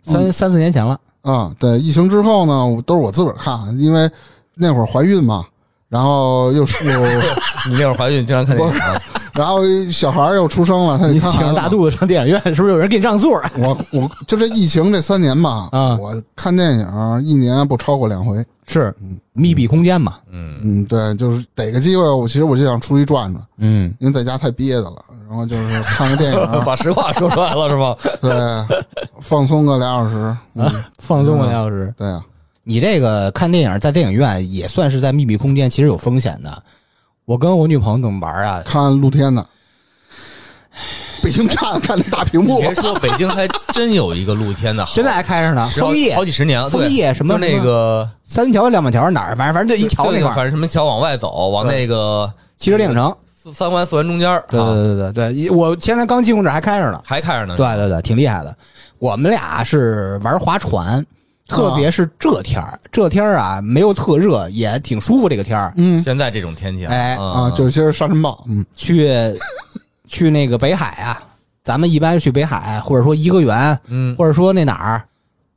[0.03, 0.97] 三三四年前了。
[1.21, 4.09] 啊，对，疫情之后呢，都是我自个儿看，因为
[4.55, 5.43] 那会儿怀孕嘛，
[5.89, 6.99] 然后又是又，
[7.69, 8.81] 你那会儿怀孕经常看电影吗？
[9.33, 13.39] 然后小孩儿又出生了，你挺着大肚子上电影院， 是不是有人给你让座？
[13.57, 18.43] 我我就这疫情这三年吧，啊我看电影一年不超过两回。
[18.69, 18.93] 是
[19.31, 20.15] 密闭空间嘛？
[20.29, 24.95] 嗯，嗯，对，就是逮个机会，我其实我就想出去转转，嗯，因为在家太憋的了。
[25.29, 27.95] 然后就是看个电影，把实话说出来了是吧？
[28.21, 28.31] 对，
[29.21, 30.35] 放松个俩小时。
[30.55, 30.69] 嗯，
[30.99, 31.93] 放松个俩小时。
[31.97, 32.21] 对啊，
[32.69, 36.61] 你这个看电影在电影院也算是在密闭空间，其实有风险的。
[37.23, 38.61] 我跟我女朋友怎么玩啊？
[38.65, 39.47] 看露天的，
[41.23, 46.69] 北京站看那大屏幕，别说，北京还真有一个露天的， 好现在还开着呢，枫叶好几十年了。
[46.69, 53.15] 枫对叶什么就那个三桥两板桥哪儿，反正反正就一桥那块反正什么桥往外走，往那个汽车电影城。
[53.41, 57.01] 四三环四环中间儿，对啊对对对对，我前天刚进过这还开着呢。
[57.05, 57.55] 还开着呢。
[57.55, 58.53] 对对对，挺厉害的。
[58.99, 61.05] 我们俩是玩划船，
[61.47, 65.29] 特别是这天儿，这天儿啊没有特热，也挺舒服。
[65.29, 69.09] 这个天儿，嗯现在这种天气啊哎啊，就是今儿沙尘暴，嗯，去
[70.07, 71.23] 去那个北海啊，
[71.63, 75.03] 咱们一般去北海，或者说颐和园，嗯，或者说那哪儿，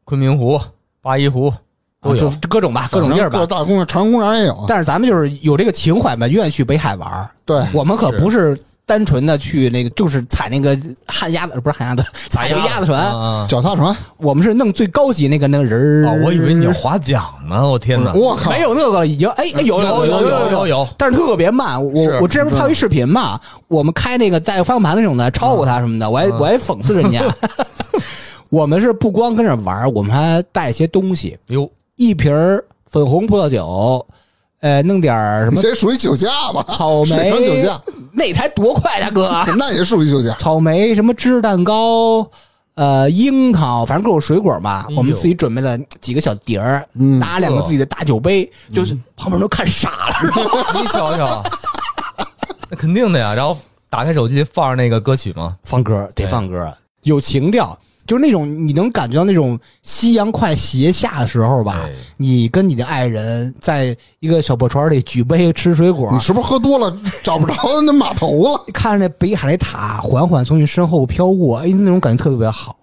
[0.05, 0.61] 昆明湖、
[1.03, 1.53] 八一湖
[2.01, 2.49] 都有啊就。
[2.49, 3.39] 各种吧，各种地儿吧。
[3.39, 4.55] 各大公园、长公园也有。
[4.55, 7.29] 啊但是咱们就是有这个情怀嘛，愿意去北海玩儿。
[7.45, 8.59] 对，我们可不是
[8.91, 10.77] 单纯的去那个，就是踩那个
[11.07, 13.01] 旱鸭子，不是旱鸭子， 踩那个鸭子船。
[13.01, 16.09] 啊脚踏船，我们是弄最高级那个那个人儿。
[16.09, 18.13] 哦，我以为你要划桨呢，我天哪！
[18.15, 21.81] 我靠，没有那个已经哎哎有有有有有有，但是特别慢。
[21.81, 27.23] 我我之前不是拍过一视频嘛，我们开那个带方向盘那种的，超过他什么的，我还嗯我还讽刺人家。
[28.51, 34.05] 我们是不光跟着玩，我们还带一些东西，哟，一瓶儿粉红葡萄酒，
[34.61, 36.65] 呃，弄点儿什么这属于酒驾吧？
[36.69, 37.81] 草水上酒驾，，
[38.13, 39.45] 那台多快，大哥！
[39.57, 40.35] 那也属于酒驾。
[40.39, 42.31] 草莓什么芝士蛋糕。
[42.75, 50.15] 呃，樱桃，反正各种水果嘛，哎我们自己准备了几个小碟儿，嗯拿两个自己的大酒杯，就是旁边人都看傻了。
[50.81, 51.43] 你瞧瞧，
[52.71, 53.35] 那肯定的呀。
[53.35, 53.59] 然后
[53.91, 55.57] 打开手机放上那个歌曲吗？
[55.65, 57.79] 放歌得放歌，有情调，
[58.11, 66.93] 就是那种你能感觉到那种夕阳快斜下的时候吧哎，你跟你的爱人在一个小破船里举杯吃水果你，是不是喝多了
[67.23, 67.55] 找不着
[67.87, 68.65] 那码头了？
[68.75, 72.77] 看着那北海那塔缓缓从你身后飘过，哎，那种感觉特别好。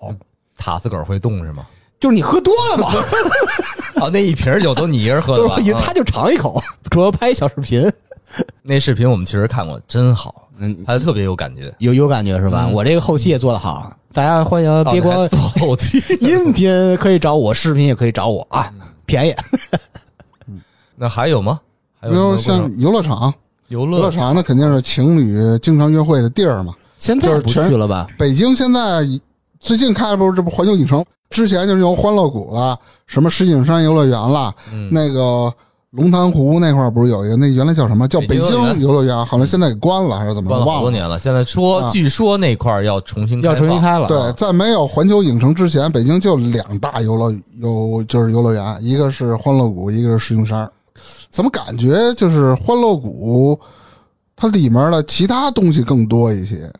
[0.58, 1.66] 塔自个儿会动是吗？
[2.00, 2.88] 就是你喝多了嘛，
[4.02, 6.58] 啊， 那一瓶酒都你一人喝的吧 他就尝一口，
[6.90, 7.86] 主要拍小视频，
[8.64, 11.74] 那视频我们其实看过，真好，嗯，拍的特别有感觉。
[11.80, 12.66] 有有感觉是吧？
[12.68, 18.72] 嗯我这个后期也做得好，大家欢迎别光做后期， 音频可以找我，视频也可以找我啊，
[19.06, 19.36] 便宜。
[20.96, 21.60] 那还有吗？
[22.00, 23.34] 还有比如什么像游乐场，
[23.68, 26.74] 游游乐乐场那肯定是情侣经常约会的地儿嘛。
[26.98, 28.08] 现在不去了吧？
[28.18, 29.08] 北京现在
[29.60, 35.54] 最近开的不是这不环球影城，之前就是有欢乐谷了，什么石景山游乐园了，嗯那个
[35.98, 38.08] 龙潭湖那块儿不是有一个，那原来叫什么？
[38.08, 40.50] 叫北北京游乐园好像现在给关了还是怎么？
[40.50, 40.82] 关了好忘了。
[40.84, 50.70] 多年了，现在说啊据说那块儿要重新要重新开了，对，在没有环球影城之前，北京就两大游乐游就是游乐园，一个是欢乐谷，一个是石景山。
[51.32, 53.60] 怎么感觉就是欢乐谷，
[54.36, 56.72] 它里面的其他东西更多一些，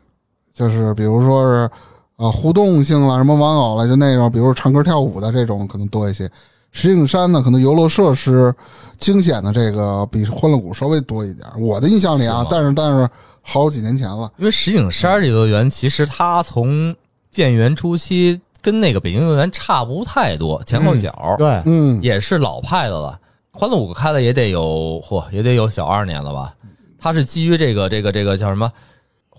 [0.54, 1.70] 就是比如说是
[2.16, 6.30] 啊互动性了，什么玩偶了，就那种，比如唱歌跳舞的这种可能多一些。
[6.70, 8.54] 石景山呢，可能游乐设施
[8.98, 11.46] 惊险的这个比欢乐谷稍微多一点。
[11.58, 13.08] 我的印象里啊是，但是但是
[13.42, 16.94] 好几年前了，因为石景山这游乐园其实它从
[17.30, 23.18] 建园初期跟那个北京游乐园差不太多，前后脚、对，嗯，也是老派的了。
[23.50, 26.54] 欢乐谷开了也得有嚯，也得有小二年了吧？
[26.98, 28.70] 它是基于这个这个这个叫什么？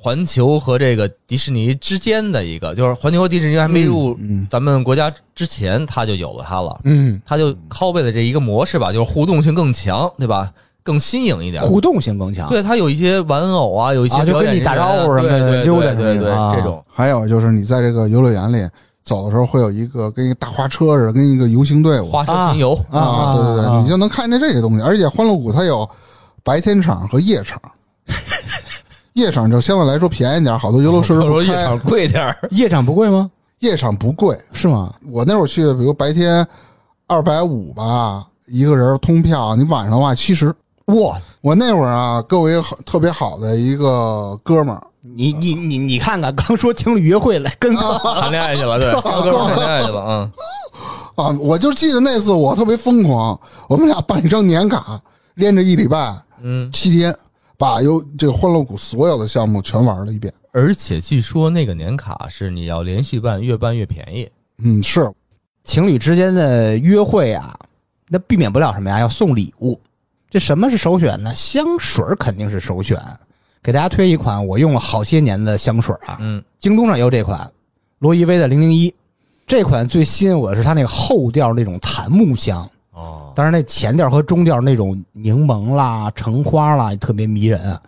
[0.02, 6.80] 环球和这个迪士尼之间的一个，就是环球和迪士尼还没入嗯咱们国家之前，它就有了它了。
[6.86, 10.52] 嗯，它就拷贝的这一个模式吧，就是互动性更强，对吧？
[10.82, 11.62] 更新颖一点。
[11.62, 12.50] 互动性更强。
[12.50, 16.26] 对，它有一些玩偶啊，有一些啊就跟你打招呼什么的对对溜达对对
[16.56, 18.68] 这种还有就是你在这个游乐园里
[19.04, 24.82] 走的时候，会有一个跟一个大花车似的，跟一个游行队伍花车巡游，啊，对对对，啊你就能看见这些东西。
[24.82, 25.88] 而且欢乐谷它有
[26.44, 27.62] 白天场和夜场，
[29.14, 31.80] 夜场就相对来说便宜点，好多游乐设施不开说夜场。
[31.80, 33.30] 贵点儿，夜场不贵吗？
[33.60, 34.94] 夜场不贵，是吗？
[35.12, 36.46] 我那会儿去的，比如白天
[37.08, 40.54] 二百五吧，一个人通票，你晚上的话七十。
[40.86, 50.32] 哇，我那会儿啊，跟我一个好特别好的一个哥们儿，你你你你看看，刚说情侣约会来跟啊谈恋爱去了，对，跟哥们儿谈恋爱去了，嗯，
[51.26, 55.00] 啊，我就记得那次我特别疯狂，我们俩办一张年卡，
[55.36, 57.16] 连着一礼拜，嗯，七天，
[57.60, 60.34] 把有这个欢乐谷所有的项目全玩了一遍。
[60.54, 64.30] 而且据说那个年卡是你要连续办，越办越便宜。
[64.60, 65.12] 嗯，是
[65.66, 67.54] 情侣之间的约会啊，
[68.08, 68.98] 那避免不了什么呀？
[68.98, 69.78] 要送礼物。
[70.30, 71.34] 这什么是首选呢？
[71.34, 72.98] 香水肯定是首选。
[73.62, 77.52] 给大家推一款我用了好些年的香水啊，嗯，京东上也有这款，
[78.00, 78.96] 罗意威的零零一。
[79.46, 82.70] 这款最吸引我的是它那个后调那种檀木香，
[83.00, 87.80] 哦，当然那前调和中调那种柠檬啦、橙花啦，特别迷人。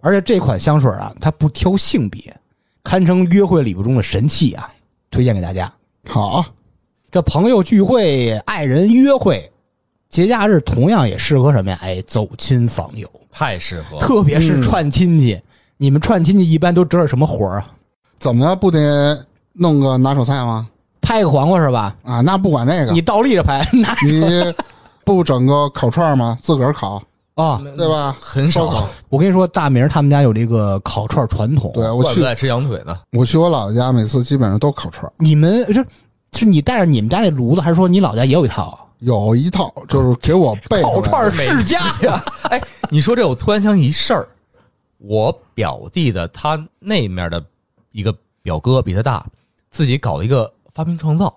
[0.00, 2.34] 而且这款香水啊，它不挑性别，
[2.82, 4.68] 堪称约会礼物中的神器啊，
[5.10, 5.70] 推荐给大家。
[6.08, 6.44] 好，
[7.10, 9.50] 这朋友聚会、爱人约会、
[10.08, 11.78] 节假日，同样也适合什么呀？
[11.82, 14.02] 哎，走亲访友，太适合了。
[14.02, 15.38] 特别是串亲戚。
[15.76, 17.72] 你们串亲戚一般都整点什么活儿啊？
[18.18, 18.56] 怎么了？
[18.56, 20.68] 不得弄个拿手菜吗？
[21.06, 21.94] 拍个黄瓜是吧？
[22.02, 24.52] 啊，那不管那个，你倒立着拍， 那你
[25.04, 26.36] 不整个烤串吗？
[26.42, 27.00] 自个儿烤，
[27.36, 28.16] 啊、对吧？
[28.20, 28.88] 很少，烧烤。
[29.08, 31.70] 我跟你说，大明他们家有这个烤串传统。
[31.74, 32.96] 对我去怪不得，爱吃羊腿呢。
[33.12, 35.86] 我去我姥姥家，每次基本上都烤串，你们是
[36.32, 38.78] 是你带着你们家那炉子，还是说你老家也有一套啊？
[38.98, 41.32] 有一套就是给我备烤串。
[41.32, 42.24] 世家呀！
[42.50, 44.26] 哎，你说这，我突然想起一事儿，
[44.98, 47.40] 我表弟的他那面的
[47.92, 49.24] 一个表哥比他大，
[49.70, 51.34] 自己搞了一个发明创造，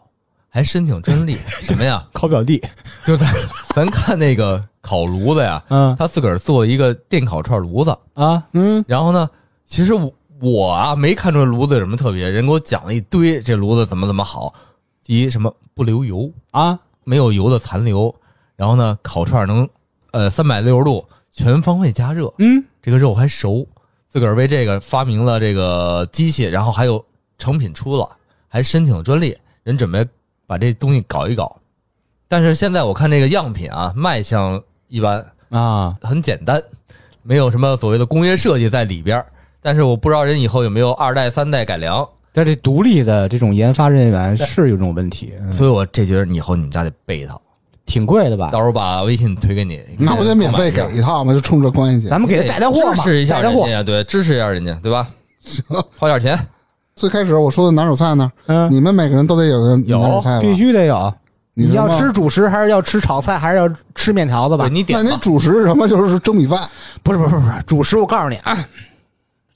[0.49, 2.05] 还申请专利， 什么呀？
[2.11, 2.61] 烤表弟，
[3.05, 3.33] 就咱
[3.73, 5.95] 咱看那个烤炉子呀，嗯。
[5.97, 9.29] 他自个儿做一个电烤串炉子，啊，嗯，然后呢，
[9.65, 14.53] 其实我我啊没看出炉子有什么特别，人给我讲了一堆这炉子怎么怎么好，
[15.01, 18.13] 第一什么不流油，啊，没有油的残留，
[18.57, 19.69] 然后呢烤串能
[20.11, 23.65] 呃三百六十度全方位加热，嗯，这个肉还熟，
[24.09, 27.05] 自个儿为这个发明了这个机器，然后还有
[27.37, 28.17] 成品出了，
[28.49, 30.05] 还申请了专利，人准备
[30.45, 31.55] 把这东西搞一搞。
[32.27, 36.61] 但是现在我看这个样品啊，卖相一般，啊，很简单，
[37.23, 39.25] 没有什么所谓的工业设计在里边儿。
[39.61, 47.41] 但是我不知道人以后有没有二代、三代改良，但这独立的这种研发人员是有这种问题，嗯所以我这觉得以后你们家得备一套。
[47.85, 48.51] 挺贵的吧？
[48.51, 51.33] 到时候把微信推给你，那不得免费给一套吗？
[51.33, 52.07] 就冲这关系。
[52.07, 53.67] 咱们给他带带货嘛，支持一下带带货。
[53.67, 55.07] 人家，对，支持一下人家，对吧？
[55.41, 55.63] 行，
[55.97, 56.37] 花点钱，
[56.99, 60.41] 最开始我说的拿手菜呢，嗯，你们每个人都得有个有拿手菜吧？
[60.41, 61.13] 必须得有。
[61.53, 64.67] 你要吃主食还是要吃炒菜还是要吃面条子吧？
[64.67, 65.11] 你那点那。
[65.11, 65.87] 你主食是什么？
[65.87, 66.59] 就是蒸米饭。
[67.01, 68.53] 不是不是不是主食，我告诉你啊，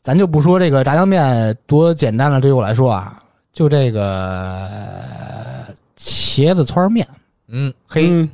[0.01, 3.21] 咱就不说这个炸酱面多简单了，对于我来说啊，
[3.51, 4.57] 就这个
[5.99, 7.05] 茄子汆面，
[7.49, 8.29] 嗯，嘿，嗯，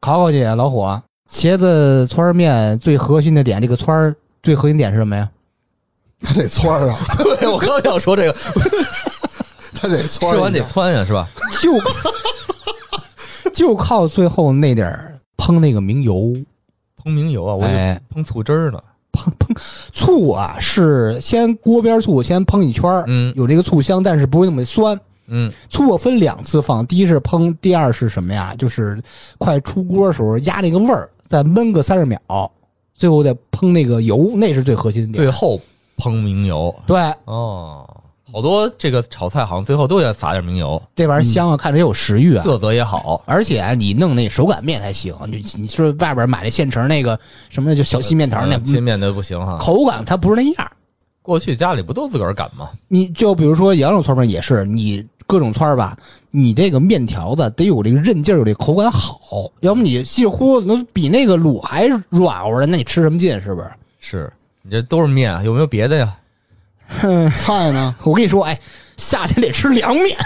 [0.00, 0.82] 考考你老虎，
[1.30, 5.28] 茄子汆面最核心的点，这个汆儿最核心点是什么呀？
[6.22, 6.98] 他得汆儿啊，
[7.40, 8.36] 对我刚想说这个，
[9.74, 10.32] 他得汆儿。
[10.32, 11.28] 吃完得窜呀，是吧？
[11.60, 11.72] 就
[13.52, 16.14] 就靠最后那点儿烹那个明油，
[17.02, 18.80] 烹明油啊，我以为哎，烹醋汁儿呢。
[19.12, 19.56] 烹烹
[19.92, 24.98] 醋啊，是先锅边醋先烹一圈儿嗯有这个醋香，但是不会那么酸。
[25.28, 28.54] 嗯，醋我分两次放，第一是烹，第二是什么呀？
[28.58, 29.02] 就是
[29.38, 32.20] 快出锅的时候压那个味儿，再焖个三十秒，
[32.94, 35.24] 最后再烹那个油，那是最核心的点。
[35.24, 35.58] 最后
[35.96, 37.88] 烹明油对，哦，
[38.32, 42.42] 好多这个炒菜好像最后都要撒点明油，这玩意儿香啊，看着也有食欲啊。
[42.42, 43.22] 色泽也好。
[43.24, 47.18] 而且你弄那手擀面才行，你你说外边买的现成那个
[47.48, 49.58] 什么就小细面条那嗯切面的不行哈。
[49.58, 50.72] 口感它不是那样。
[51.22, 52.68] 过去家里不都自个儿擀吗？
[52.88, 55.96] 你就比如说羊肉串面也是，你各种串儿吧，
[56.30, 59.18] 你这个面条子得有这个韧劲儿，有这口感好，
[59.60, 63.40] 要不你稀里糊涂能比那个卤还软和的，那你吃什么劲？
[63.40, 63.70] 是不是？
[63.98, 64.32] 是
[64.66, 66.16] 你这都是面，啊有没有别的呀？
[67.38, 67.94] 菜呢？
[68.02, 68.58] 我跟你说，哎，
[68.96, 70.16] 夏天得吃凉面，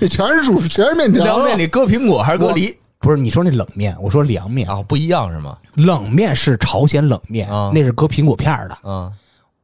[0.00, 1.24] 这 全是主食，全是面条。
[1.24, 4.82] 凉面里搁苹果还是搁梨不是你说那冷面，我说凉面，啊？
[4.82, 5.56] 不一样是吗？
[5.74, 8.76] 冷面是朝鲜冷面，啊那是搁苹果片儿的。
[8.84, 9.10] 嗯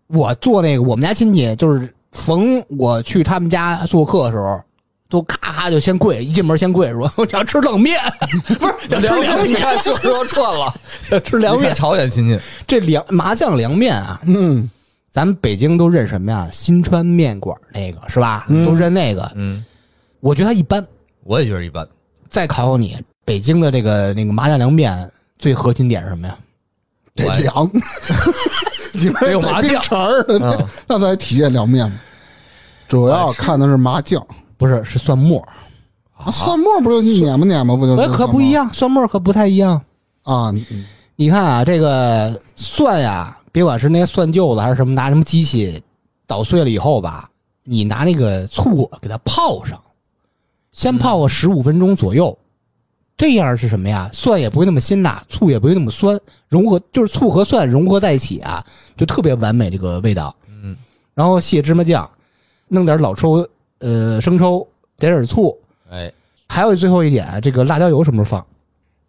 [0.09, 4.61] 我做那个，我们家亲戚就是逢我去他们家做客的时候，
[5.09, 7.99] 都咔咔就先跪，一进门先跪说 我要吃冷面，
[8.59, 11.75] 不是想吃凉你面，看说说串了，想吃凉面。
[11.77, 14.69] 朝鲜亲戚这凉麻酱凉面啊，嗯，
[15.11, 16.49] 咱们北京都认什么呀？
[16.53, 18.47] 新川面馆那个是吧？
[18.49, 19.31] 都认那个。
[19.37, 19.65] 嗯，
[20.21, 20.85] 我觉得它一般。
[21.25, 21.87] 我也觉得一般。
[22.29, 26.37] 再考考你，北京的这个那个麻酱凉面最核心点是什么呀？
[27.15, 27.71] 得凉。
[28.93, 29.83] 你们有麻酱
[30.87, 31.97] 那才体现凉面嘛。
[32.89, 34.25] 主要看的是麻酱
[34.57, 35.41] 不是，是蒜末。
[36.17, 37.97] 啊，蒜末不就碾吧碾吧，不就？
[37.97, 39.81] 哎，可不一样，蒜末可不太一样。
[40.23, 40.51] 啊。
[40.71, 40.85] 嗯
[41.19, 45.83] 你看啊，这个蒜呀，别管是那些蒜臼子还是什么，拿什么机器
[46.27, 47.31] 捣碎了以后吧，
[47.65, 49.81] 你拿那个醋给它泡上，
[50.73, 52.37] 先泡个十五分钟左右，
[53.17, 54.11] 这样是什么呀？
[54.13, 58.63] 蒜也不会那么辛辣，醋也不会那么酸，融合就是醋和蒜融合在一起啊，
[58.95, 60.37] 就特别完美这个味道。
[60.49, 60.77] 嗯，
[61.15, 62.07] 然后卸芝麻酱，
[62.69, 63.49] 弄点老抽，
[63.79, 64.67] 呃，生抽，
[64.99, 65.59] 点点醋，
[65.91, 66.13] 哎，
[66.49, 68.47] 还有最后一点，这个辣椒油什么时候放？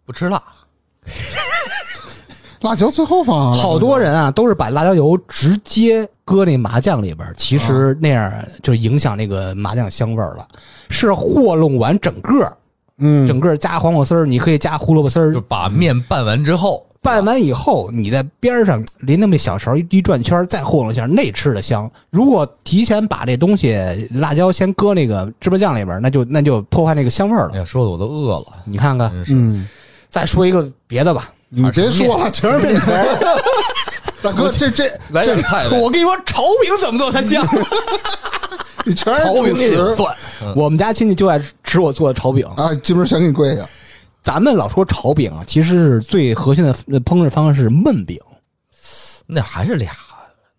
[0.04, 0.42] 不吃辣，
[2.60, 10.46] 辣椒最后放啊，好多人啊，都是把辣椒油直接搁那麻酱里边儿，其实那样就影响那个麻酱香味儿了。
[10.90, 12.56] 是和弄完整个，
[12.98, 15.40] 嗯，整个加黄瓜丝儿，你可以加胡萝卜丝儿就。
[15.40, 21.90] 把面拌完之后，拌完以后，你在边上淋那么小勺一一转圈儿，再和弄一下，那吃的香。
[22.10, 23.76] 如果提前把这东西
[24.14, 27.50] 辣椒先搁那个芝麻酱里边，那就那就破坏那个香味儿了。
[27.54, 29.68] 哎呀，说的我都饿了，你看看，嗯，
[30.10, 32.92] 再说一个别的吧，你别说了，全是面条。
[34.20, 37.46] 大哥，这这来点菜呗，我跟你说，炒饼怎么做才香？
[38.88, 40.16] 你 全是主炒饼蒜，
[40.56, 42.46] 我们家亲戚就爱吃我做的炒饼。
[42.56, 42.74] 啊！
[42.82, 43.64] 今儿先给你跪下。
[44.22, 48.18] 咱们老说炒饼啊，其实是最核心的呃烹饪方式是焖饼。
[49.26, 49.92] 那还是俩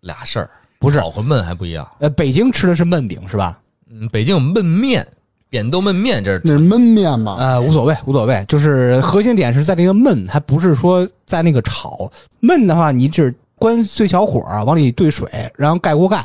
[0.01, 0.49] 俩事儿，
[0.79, 1.87] 不是炒和焖还不一样。
[1.99, 3.59] 呃，北京吃的是焖饼是吧？
[3.91, 5.05] 嗯，北京有焖面，
[5.49, 7.35] 扁豆焖面，这是那是焖面吗？
[7.39, 12.09] 呃，无所谓，无所谓，就是核心点是在那个焖，还不是说在那个炒。
[12.41, 16.23] 焖的话，你只关最小火啊，往里兑水，然后盖锅盖，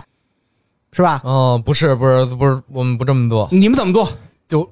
[0.94, 1.20] 是吧？
[1.24, 4.08] 哦，不是不是不是，我们不这么做，你们怎么做？
[4.46, 4.62] 就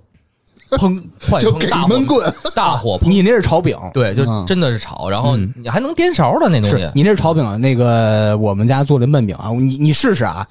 [0.70, 2.34] 砰快 就给烹大火闷棍。
[2.54, 7.56] 大火烹，你那是炒饼，对，就嗯真的是炒，然后嗯你还能颠勺的那东西是，你那是炒饼啊？
[7.56, 10.46] 那个我们家做的焖饼啊，你你试试啊，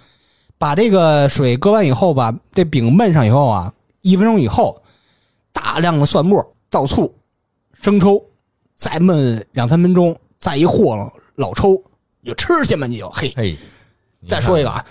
[0.58, 4.80] 把这个水搁完以后吧，这饼焖上以后啊，一分钟以后，
[5.54, 7.14] 大量的蒜末、倒醋、
[7.82, 8.22] 生抽，
[8.76, 11.82] 再焖两三分钟，再一和了老抽，
[12.20, 13.34] 你就吃去吧，你就嘿。
[13.36, 13.58] 嘿，
[14.30, 14.86] 再说一个啊，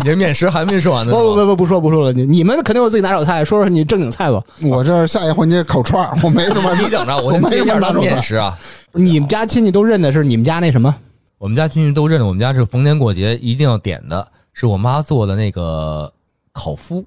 [0.00, 4.42] 你这面食还没说完呢，不不不不不说不说了，你你们肯定有自己拿手菜，说说你正经菜吧。
[4.62, 6.74] 我这下一环节烤串儿， 我没什么。
[6.76, 8.10] 你等着， 我我没什拿手菜。
[8.10, 8.58] 面食啊。
[8.92, 10.94] 你们家亲戚都认的是你们家那什么？
[11.36, 16.10] 我们家亲戚都认得，我们家是逢年过节一定要点的，是我妈做的那个
[16.52, 17.04] 烤麸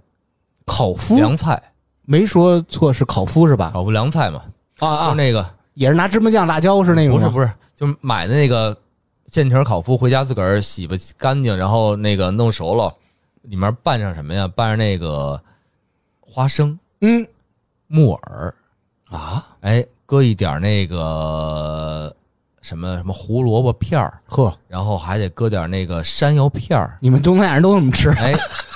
[0.65, 1.61] 烤麸凉菜，
[2.05, 3.71] 没说错是烤麸是吧？
[3.73, 4.41] 烤麸凉菜嘛，
[4.79, 7.29] 啊啊就，那个也是拿芝麻酱、辣椒是那种吗？
[7.29, 8.75] 不是不是，就买的那个
[9.33, 12.93] 现成烤麸，回家自个儿洗吧干净，然后那个弄熟了，
[13.41, 14.47] 里面拌上什么呀？
[14.47, 15.41] 拌上那个
[16.21, 17.27] 花生、嗯
[17.87, 18.53] 木耳，
[19.09, 22.15] 啊，哎，搁一点那个
[22.61, 28.11] 什么什么胡萝卜片儿，呵，然后还得搁点那个山药片儿，你们东南亚人都这么吃？
[28.11, 28.35] 哎，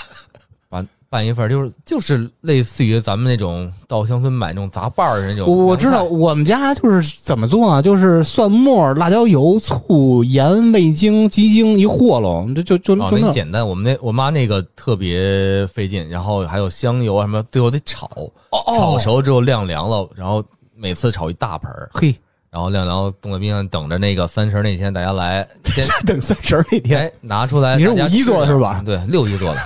[1.10, 5.48] 拌拌一份儿，就是就是类似于咱们那种到乡村买那种杂拌儿的那种。
[5.48, 7.82] 我我知道，我们家就是怎么做啊？
[7.82, 18.10] 就是蒜末、辣椒油、醋、盐、味精、鸡精一和拢，就就就哦，就那那简单，我们那我妈那个特别费劲，然后还有香油啊什么，最后得炒，
[18.52, 20.44] 哦炒熟之后晾凉了，然后
[20.76, 22.14] 每次炒一大盆儿，嘿，
[22.50, 28.82] 然后晾凉冻在冰箱，等着那个三十那天大家来，先 等三十儿那天，哎拿出来，你是五一做的是吧？
[28.86, 29.60] 对，六一做的，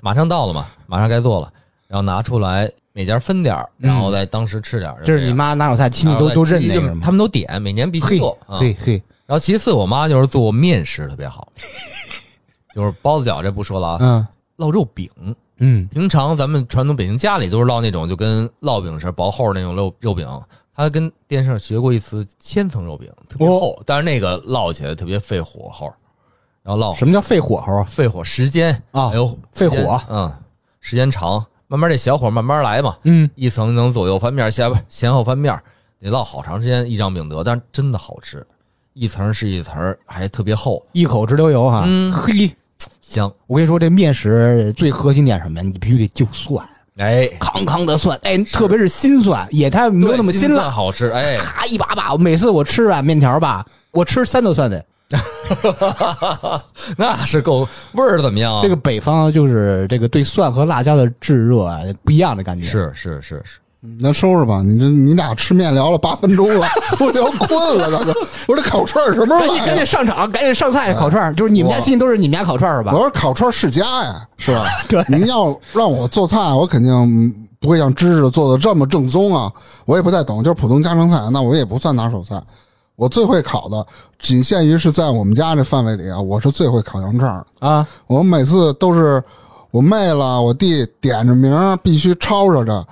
[0.00, 1.52] 马上到了嘛，马上该做了，
[1.86, 5.02] 然后拿出来每家分点儿，然后在当时吃点儿。
[5.04, 7.00] 这是你妈拿手菜，亲戚都都认那个吗？
[7.02, 8.36] 他们都点，每年必须做。
[8.46, 11.52] 啊嘿嘿然后其次，我妈就是做面食特别好，
[12.74, 14.26] 就是包子饺这不说了啊，嗯
[14.56, 15.08] 烙肉饼。
[15.60, 20.26] 嗯平常咱们传统北京家里都是烙那种就跟烙饼似的薄厚的那种肉肉饼，
[20.72, 25.92] 她跟电视上学过一次千层肉饼，特别厚，但是那个烙起来特别费火候，
[26.68, 27.84] 然后烙什么叫费火候啊？
[27.84, 30.30] 费火时间啊还有费火嗯，
[30.80, 35.58] 时间长，慢慢这小火慢慢来嘛，嗯，一层一层左右翻面，下边前后翻面，
[35.98, 38.46] 得烙好长时间一张饼得，但是真的好吃，
[38.92, 41.84] 一层是一层，还特别厚，一口直流油哈。
[41.86, 42.54] 嗯嘿，
[43.00, 43.32] 香。
[43.46, 45.62] 我跟你说，这面食最核心点什么呀？
[45.64, 46.62] 你必须得就蒜，
[46.98, 50.68] 哎，康康的蒜，哎，特别是新蒜，也太没有那么对辛辣。
[50.68, 54.84] 好吃，哎，咔一把把，每次我吃碗面条吧，我吃三顿蒜的。
[56.96, 58.62] 那是够味儿怎么样啊？
[58.62, 62.66] 这个北方就是这个对蒜和辣椒的炙热啊，不一样的感觉。
[62.66, 63.58] 是是是是，
[64.02, 66.66] 咱收拾吧，你这你俩吃面聊了八分钟了，
[67.00, 68.12] 我聊困了，大哥。
[68.46, 69.86] 我说这烤串儿什么时候赶紧赶紧？
[69.86, 72.98] 上场，赶紧上菜烤串儿，就是你们家亲戚都是你们家烤串儿是吧我？
[73.00, 74.64] 说烤串儿世家呀，是吧？
[74.88, 79.50] 对您要让我做菜，我肯定不会像芝芝做的这么正宗啊。
[79.86, 82.38] 我也不太懂，就是普通家常菜，那我也不算拿手菜。
[82.98, 83.86] 我最会烤的，
[84.18, 87.66] 仅限于是在我们家这范围里啊，我是最会烤羊串儿的。
[87.68, 89.22] 啊，我每次都是
[89.70, 92.84] 我妹了，我弟点着名儿必须吵吵着，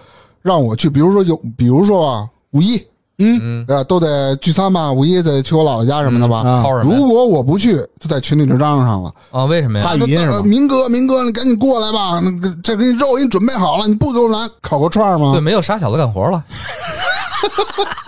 [0.42, 0.88] 让我去。
[0.88, 2.80] 比如说有，比如说啊，五一，
[3.18, 6.62] 嗯呃，都得聚餐吧，五一得去我姥姥家什么的吧。
[6.84, 9.12] 如果我不去，就在群里就嚷上了。
[9.32, 9.44] 啊？
[9.46, 9.96] 为什么呀发？
[9.96, 15.40] 语音是吧呃明哥，明哥，你赶紧过来吧，那个这给你肉给你准备好了，你不给我来烤个串吗对，？
[15.40, 16.44] 没有傻小子干活了。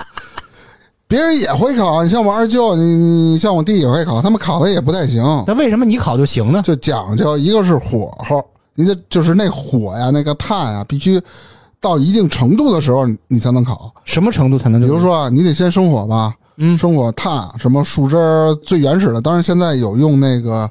[1.08, 6.60] 别人也会烤，你像我二舅，你你像我弟也会烤，他们烤的也不太行，那为什么你烤就行呢？
[6.62, 8.44] 就讲究一个是火候，
[8.74, 11.20] 你得就是那火呀，那个炭呀，必须
[11.80, 13.90] 到一定程度的时候，你你才能烤。
[14.04, 14.78] 什么程度才能？
[14.80, 20.70] 比如，说啊，你得先生火吧，嗯生火炭，什么树枝儿最原始的，当然现在有用那个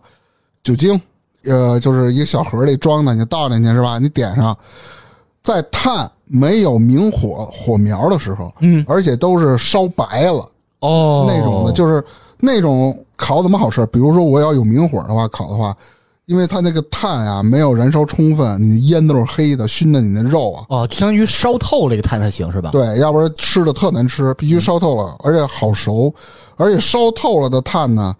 [0.61, 1.01] 酒精，
[1.45, 3.97] 呃，就是一个小盒里装的，你倒进去是吧？
[3.97, 4.55] 你点上，
[5.41, 10.49] 在炭没有明火火苗的时候，嗯，而且都是烧白了
[10.81, 12.03] 哦那种的，就是
[12.39, 13.85] 那种烤怎么好吃？
[13.87, 15.75] 比如说我要有明火的话，烤的话，
[16.25, 20.65] 因为它那个炭啊没有燃烧充分，你的烟都是黑的，熏的你那肉啊。
[20.69, 22.69] 哦，相当于烧透了一个碳才行是吧？
[22.71, 26.13] 对，要不然吃的特难吃，必须烧透了，而且好熟，
[26.57, 28.15] 而且烧透了的碳呢，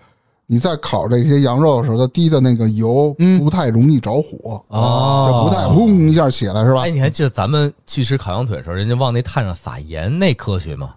[0.50, 6.90] 你在烤这些羊肉的时候，它滴的那个油嗯不太容易着火，哦就不太轰一下起来，是吧哎，？
[6.90, 10.92] 你还记得咱们去吃烤羊腿的时候，人家往那炭上撒盐，那科学吗？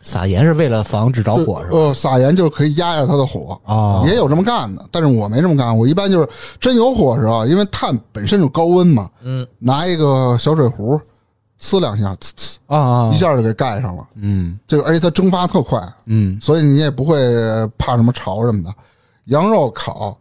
[0.00, 1.76] 撒盐是为了防止着火是吧？
[1.76, 6.28] 呃，撒盐就是可以压压它的火，哦也有这么干的，但是我没这么干，我一般就是
[6.60, 11.00] 真有火的时候，因为炭本身就高温嘛，嗯，拿一个小水壶，
[11.60, 14.58] 呲两下，呲呲，啊啊一，下就给盖上了，嗯。
[14.66, 16.38] 这个而且它蒸发特快，嗯。
[16.40, 17.18] 所以你也不会
[17.76, 18.72] 怕什么潮什么的。
[19.26, 20.16] 羊肉烤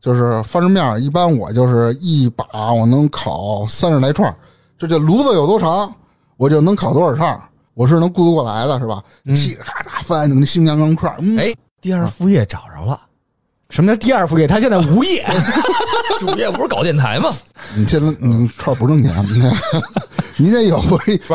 [0.00, 4.36] 就是翻着面儿，一般我就是一把我能烤三十来串儿，
[4.78, 5.92] 这这炉子有多长，
[6.36, 7.40] 我就能烤多少串儿，
[7.74, 9.02] 我是能顾得过来的，是吧？
[9.26, 13.00] 嘁哩咔嚓翻，就跟新疆钢串儿，嗯，哎，第二副业找着了，
[13.70, 14.46] 什么叫第二副业？
[14.46, 15.24] 他现在无业，
[16.20, 17.32] 主业不是搞电台吗？
[17.74, 19.12] 你现在你串儿不挣钱，
[20.42, 20.80] 你你得有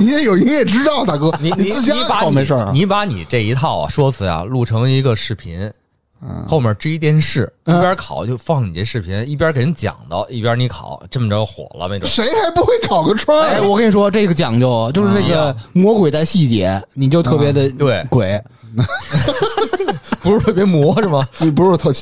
[0.02, 2.72] 你得有营业执照，大哥，你你自家烤你把你没事儿啊。
[2.74, 5.72] 你把你这一套啊说辞啊录成一个视频，
[6.46, 12.10] 后面支一电视，一边烤就放你这视频，一边给人讲叨，一边你烤，这么着火了没准。
[12.10, 13.62] 谁还不会烤个串儿哎，啊？
[13.64, 18.44] 我跟你说，这个讲究就是那个魔鬼在细节，你就特别的对鬼。
[20.22, 21.26] 不是特别磨是吗？
[21.40, 21.94] 你不是特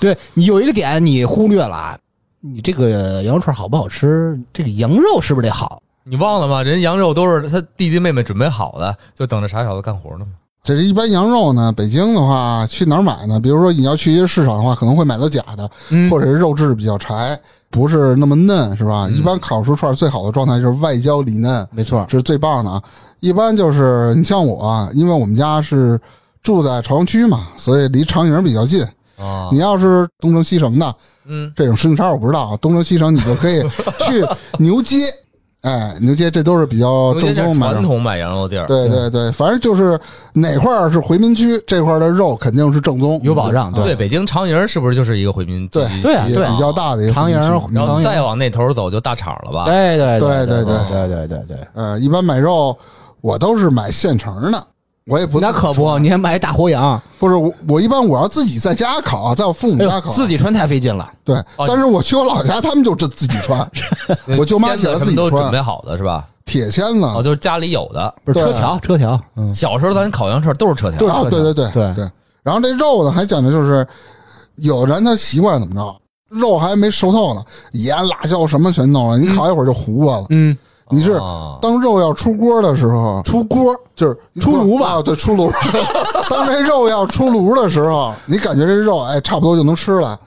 [0.00, 1.98] 对你有一个点你忽略了啊，
[2.40, 4.36] 你这个羊肉串好不好吃？
[4.52, 5.80] 这个羊肉是不是得好？
[6.04, 6.62] 你忘了吗？
[6.62, 10.32] 人羊肉都是他弟弟妹妹准备好的，就等着傻小子干活呢嘛。
[10.64, 13.40] 这是一般羊肉呢，北京的话去哪儿买呢？
[13.40, 17.38] 比如说你要去一些市场的话，可能会买到假的，嗯或者是肉质比较柴，
[17.68, 19.06] 不是那么嫩，是吧？
[19.10, 22.80] 嗯一般烤出串儿最好的状态就是外焦里嫩，没错，这是最棒的啊。
[23.18, 26.00] 一般就是你像我啊，因为我们家是
[26.42, 28.84] 住在朝阳区嘛，所以离长营比较近。
[29.18, 30.94] 啊你要是东城西城的
[31.26, 33.60] 嗯，这种食品叉，我不知道啊，东城西城你就可以
[34.00, 34.24] 去
[34.58, 35.12] 牛街，
[35.62, 37.54] 哎，牛街这都是比较正宗的。
[37.54, 39.98] 传统买羊肉地儿，对对对，反正就是
[40.32, 47.38] 哪块儿是回民区，这块儿的肉肯定是正宗，有保障对，北京长营是不是就是一个回民聚对也对啊对啊比较大的一个长营
[47.70, 49.64] 然后再往那头走就大厂了吧？
[49.66, 51.28] 对对对对对对对。
[51.28, 52.76] 对对，呃，一般买肉
[53.20, 54.66] 我都是买现成的，
[55.06, 61.10] 我也不那可不，你还买大活羊，不是我我一般我要自己在家烤，在我父母家烤，自己穿太费劲了。
[61.24, 63.68] 对，哦但是我去我老家，他们就自自己穿
[64.38, 66.28] 我舅妈签喜欢自己子什么都准穿备好的是吧？
[66.44, 68.14] 铁签子，哦，就是家里有的。
[68.24, 72.10] 不是车条，车条，嗯，小时候咱烤羊串都是车条对，啊，对对对对对。
[72.42, 73.86] 然后这肉呢，还讲究就是，
[74.56, 75.96] 有人他习惯怎么着，
[76.28, 77.42] 肉还没熟透呢，
[77.72, 80.26] 盐、辣椒什么全弄了，你烤一会儿就糊巴了。
[80.30, 80.56] 嗯，
[80.92, 81.58] 你是哦。
[81.62, 84.96] 当肉要出锅的时候，出锅，就是出炉吧。
[84.96, 85.50] 啊，对，出炉。
[86.28, 90.18] 当这肉要出炉的时候，你感觉这肉哎差不多就能吃了，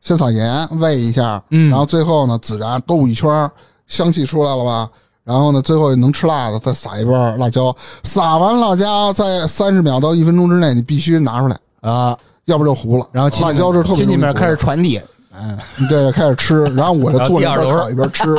[0.00, 0.48] 先撒盐
[0.78, 1.68] 煨一下，嗯。
[1.70, 3.50] 然后最后呢孜然兜一圈，
[3.88, 4.88] 香气出来了吧？
[5.24, 13.04] 然后呢，最后能吃辣的，再撒一瓣辣椒，撒完辣椒在三十秒到一分钟之内，你必须拿出来，啊，要不就糊了。
[13.10, 15.02] 然后辣椒就特别亲戚们开始传递，
[15.36, 18.36] 嗯，对开始吃，然后我就坐那边烤一边吃。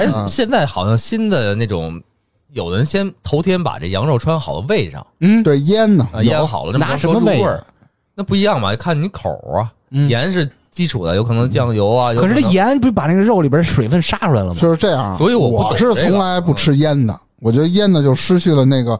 [0.00, 2.00] 哎，嗯现在好像新的那种，
[2.52, 7.64] 有人先头天把这羊肉穿好了喂上嗯，对腌呢，啊，腌好了，那拿什么味儿？
[8.14, 8.74] 那不一样吧？
[8.76, 12.12] 看你口儿啊，嗯盐是基础的，有可能酱油啊。
[12.12, 14.56] 有可是这盐不是把那个肉里边水分杀出来了吗？
[14.60, 15.14] 就是这样。
[15.16, 18.98] 所以我不我是从来不吃腌的，我觉得腌的就失去了那个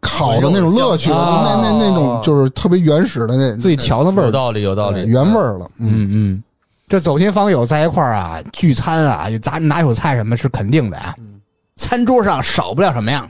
[0.00, 5.66] 烤的那种乐趣了，啊那那那种就是特别原始的那自己调的味儿，有道理，有道理，原味儿了。
[5.78, 6.42] 嗯，嗯嗯，
[6.86, 11.14] 这走亲访友在一块儿啊，聚餐啊，就咱拿手菜什么是肯定的啊。
[11.76, 13.28] 餐桌上少不了什么呀？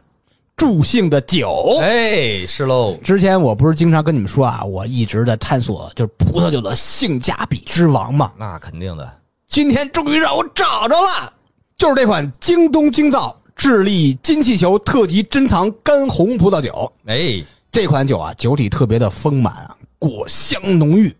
[0.56, 1.78] 助兴的酒。
[1.80, 8.32] 哎，是喽，之前我不是经常跟你们说啊，我一直在探索就是葡萄酒的性价比之王嘛。
[8.36, 9.08] 那肯定的。
[9.48, 11.32] 今天终于让我找着了，
[11.76, 16.92] 就是这款京东京造智利金气球特级珍藏干红葡萄酒。
[17.06, 21.14] 哎，这款酒啊，酒体特别的丰满啊，果香浓郁，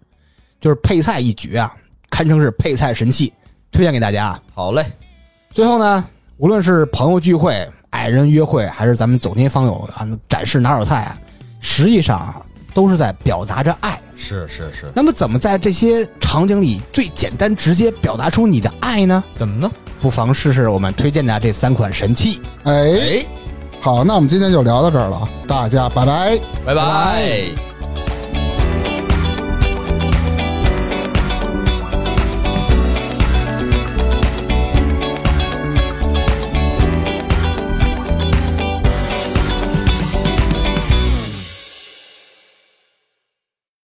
[0.60, 1.74] 就是配菜一绝啊，
[2.14, 3.32] 堪称是配菜神器，
[3.72, 4.40] 推荐给大家啊。
[4.54, 4.86] 好嘞，
[5.50, 6.04] 最后呢，
[6.36, 11.18] 无论是朋友聚会、爱人约会，还是咱们走亲访友啊，展示拿手菜啊，
[11.58, 12.40] 实际上啊，
[12.72, 14.00] 都是在表达着爱。
[14.14, 19.24] 是是是，那么，怎么在这些场景里最简单直接表达出你的爱呢？
[19.34, 19.68] 怎么呢？
[20.00, 22.40] 不妨试试我们推荐的这三款神器。
[22.62, 23.26] 哎，哎，
[23.80, 26.38] 好，那我们今天就聊到这儿了啊，大家拜拜。
[26.64, 27.73] 拜拜拜。